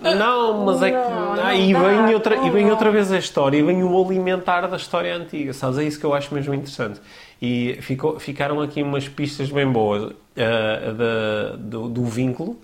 [0.01, 0.97] Não, mas é que.
[1.41, 4.76] Ah, e, vem outra, e vem outra vez a história, e vem o alimentar da
[4.76, 5.78] história antiga, sabes?
[5.78, 6.99] É isso que eu acho mesmo interessante.
[7.41, 12.59] E ficou, ficaram aqui umas pistas bem boas uh, do, do vínculo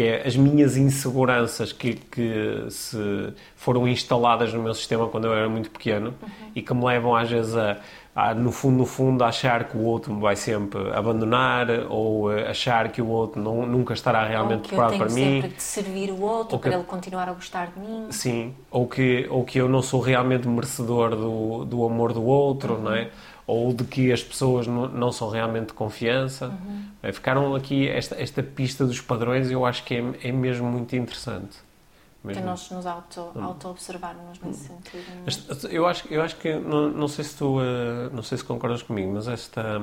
[0.00, 5.34] que é as minhas inseguranças que, que se foram instaladas no meu sistema quando eu
[5.34, 6.50] era muito pequeno uhum.
[6.54, 7.76] e que me levam às vezes a,
[8.14, 12.32] a, no fundo, no fundo, a achar que o outro me vai sempre abandonar ou
[12.32, 15.10] eh, achar que o outro não, nunca estará realmente preparado para mim.
[15.10, 18.06] Ou que eu sempre de servir o outro para ele continuar a gostar de mim.
[18.10, 22.74] Sim, ou que, ou que eu não sou realmente merecedor do, do amor do outro,
[22.74, 22.82] uhum.
[22.84, 23.10] não é?
[23.50, 26.46] Ou de que as pessoas não são realmente de confiança.
[26.46, 26.84] Uhum.
[27.02, 30.94] É, ficaram aqui esta, esta pista dos padrões eu acho que é, é mesmo muito
[30.94, 31.58] interessante.
[32.22, 32.40] Mesmo.
[32.40, 35.04] Que nós nos auto-observarmos auto nesse sentido.
[35.26, 35.76] É?
[35.76, 37.62] Eu acho, eu acho que, não, não sei se tu, uh,
[38.12, 39.82] não sei se concordas comigo, mas esta,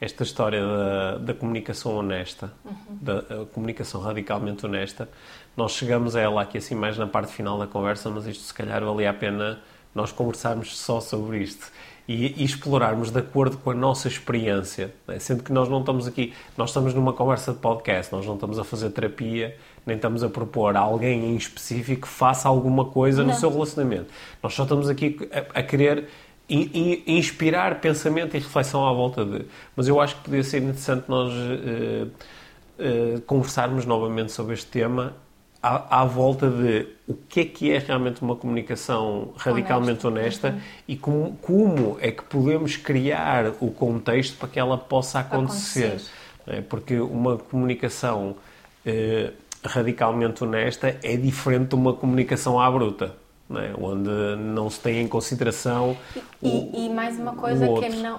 [0.00, 2.98] esta história da, da comunicação honesta, uhum.
[3.00, 5.08] da comunicação radicalmente honesta,
[5.56, 8.54] nós chegamos a ela aqui assim mais na parte final da conversa, mas isto se
[8.54, 9.58] calhar valia a pena
[9.94, 11.72] nós conversarmos só sobre isto
[12.06, 14.92] e, e, explorarmos de acordo com a nossa experiência.
[15.06, 15.18] Né?
[15.18, 18.58] Sendo que nós não estamos aqui, nós estamos numa conversa de podcast, nós não estamos
[18.58, 23.22] a fazer terapia, nem estamos a propor a alguém em específico que faça alguma coisa
[23.22, 23.32] não.
[23.32, 24.06] no seu relacionamento.
[24.42, 26.08] Nós só estamos aqui a, a querer
[26.48, 29.46] inspirar pensamento e reflexão à volta de.
[29.74, 35.14] Mas eu acho que poderia ser interessante nós uh, uh, conversarmos novamente sobre este tema
[35.62, 40.48] à, à, volta de o que é que é realmente uma comunicação radicalmente honesta, honesta
[40.48, 40.82] uhum.
[40.88, 45.86] e como, como, é que podemos criar o contexto para que ela possa acontecer.
[45.86, 46.10] acontecer.
[46.46, 46.60] É?
[46.60, 48.36] Porque uma comunicação
[48.84, 49.32] eh,
[49.64, 53.14] radicalmente honesta é diferente de uma comunicação à bruta.
[53.48, 53.72] Não é?
[53.78, 55.96] Onde não se tem em consideração.
[56.42, 58.18] E, o, e mais uma coisa que é não,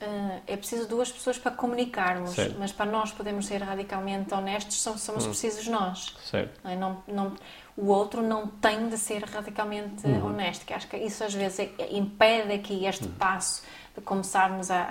[0.00, 2.54] Uh, é preciso duas pessoas para comunicarmos, certo.
[2.56, 5.30] mas para nós podermos ser radicalmente honestos, somos, somos hum.
[5.30, 6.14] precisos nós.
[6.24, 6.60] Certo.
[6.62, 6.76] Não, é?
[6.76, 7.36] não, não,
[7.76, 10.26] o outro não tem de ser radicalmente uhum.
[10.26, 13.14] honesto, que acho que isso às vezes é, é, impede aqui este uhum.
[13.14, 13.62] passo
[13.94, 14.82] de começarmos a,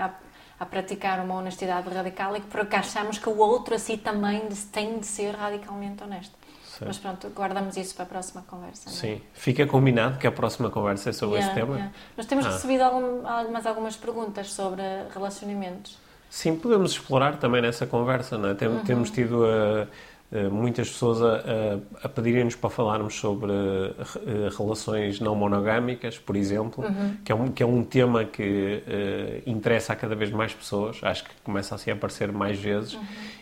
[0.60, 4.48] a, a, praticar uma honestidade radical e que porque achamos que o outro assim também
[4.72, 6.34] tem de ser radicalmente honesto.
[6.78, 6.88] Certo.
[6.90, 8.88] Mas pronto, guardamos isso para a próxima conversa.
[8.88, 8.92] É?
[8.92, 11.76] Sim, fica combinado que a próxima conversa é sobre yeah, esse tema.
[11.76, 11.94] Yeah.
[12.16, 12.50] Nós temos ah.
[12.52, 15.98] recebido algum, mais algumas perguntas sobre relacionamentos.
[16.30, 18.54] Sim, podemos explorar também nessa conversa, não é?
[18.54, 18.84] Tem, uhum.
[18.84, 19.88] Temos tido uh, uh,
[20.52, 21.42] muitas pessoas a,
[22.04, 27.16] a, pedirem-nos para falarmos sobre uh, relações não monogâmicas, por exemplo, uhum.
[27.24, 28.84] que, é um, que é um tema que
[29.46, 32.96] interessa a cada vez mais pessoas, acho que começa assim a aparecer mais vezes.
[32.96, 33.02] Uhum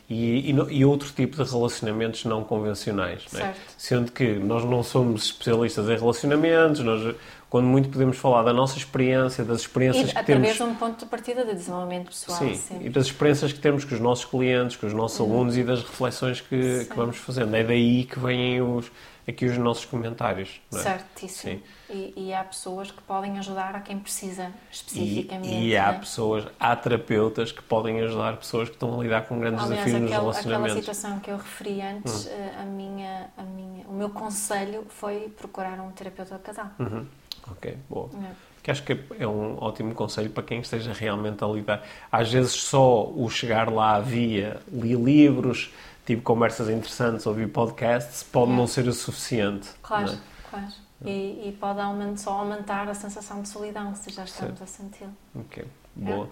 [0.09, 3.23] e, e, e, outro tipo de relacionamentos não convencionais.
[3.33, 3.55] Não é?
[3.75, 7.15] Sendo que nós não somos especialistas em relacionamentos, nós,
[7.55, 10.71] quando muito podemos falar da nossa experiência, das experiências e, que através temos...
[10.71, 12.37] de um ponto de partida de desenvolvimento pessoal.
[12.37, 12.85] Sim, sempre.
[12.85, 15.31] e das experiências que temos com os nossos clientes, com os nossos uhum.
[15.31, 17.55] alunos e das reflexões que, que, vamos fazendo.
[17.55, 18.91] É daí que vêm os,
[19.25, 20.59] aqui os nossos comentários.
[20.69, 20.83] Não é?
[20.83, 21.53] Certíssimo.
[21.53, 21.63] Sim.
[21.89, 25.47] E, e, há pessoas que podem ajudar a quem precisa, especificamente.
[25.47, 25.99] E, e há né?
[25.99, 29.95] pessoas, há terapeutas que podem ajudar pessoas que estão a lidar com grandes Aliás, desafios
[29.95, 30.71] aquele, nos relacionamentos.
[30.71, 32.29] aquela situação que eu referi antes, hum.
[32.31, 36.69] Eh, a minha, a minha, o meu conselho foi procurar um terapeuta de casal.
[36.79, 37.05] Uhum.
[37.51, 38.09] Ok, boa.
[38.23, 38.31] É.
[38.63, 41.83] Que acho que é um ótimo conselho para quem esteja realmente a lidar.
[42.11, 45.71] Às vezes só o chegar lá via li livros,
[46.05, 48.55] tive conversas interessantes, ouvi podcasts, pode é.
[48.55, 49.69] não ser o suficiente.
[49.81, 50.17] Claro, é?
[50.49, 50.67] claro.
[51.03, 54.63] E, e, pode aumentar, só aumentar a sensação de solidão, se já estamos certo.
[54.63, 55.07] a sentir.
[55.35, 55.65] Ok,
[55.95, 56.25] boa.
[56.25, 56.29] É.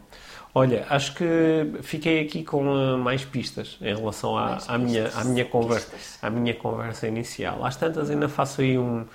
[0.55, 1.25] Olha, acho que
[1.83, 5.91] fiquei aqui com uh, mais pistas em relação à, à minha, à, minha conversa,
[6.21, 7.63] à minha conversa inicial.
[7.63, 9.05] Às tantas ainda faço aí um,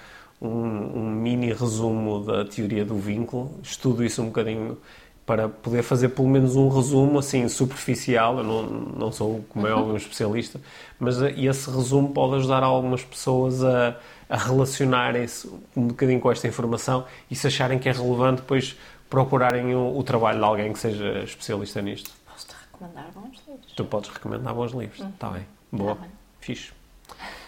[0.41, 4.79] um, um mini resumo da teoria do vínculo, estudo isso um bocadinho
[5.27, 8.39] para poder fazer pelo menos um resumo assim superficial.
[8.39, 9.93] Eu não, não sou, como é uhum.
[9.93, 10.61] um especialista,
[10.99, 16.47] mas uh, esse resumo pode ajudar algumas pessoas a a relacionarem-se um bocadinho com esta
[16.47, 18.77] informação e se acharem que é relevante, depois
[19.09, 22.11] procurarem o, o trabalho de alguém que seja especialista nisto.
[22.27, 23.73] Posso-te recomendar bons livros?
[23.75, 25.01] Tu podes recomendar bons livros.
[25.01, 25.35] Está uhum.
[25.35, 25.47] bem.
[25.73, 25.95] Boa.
[25.95, 26.11] Tá bem.
[26.41, 26.73] Fixe.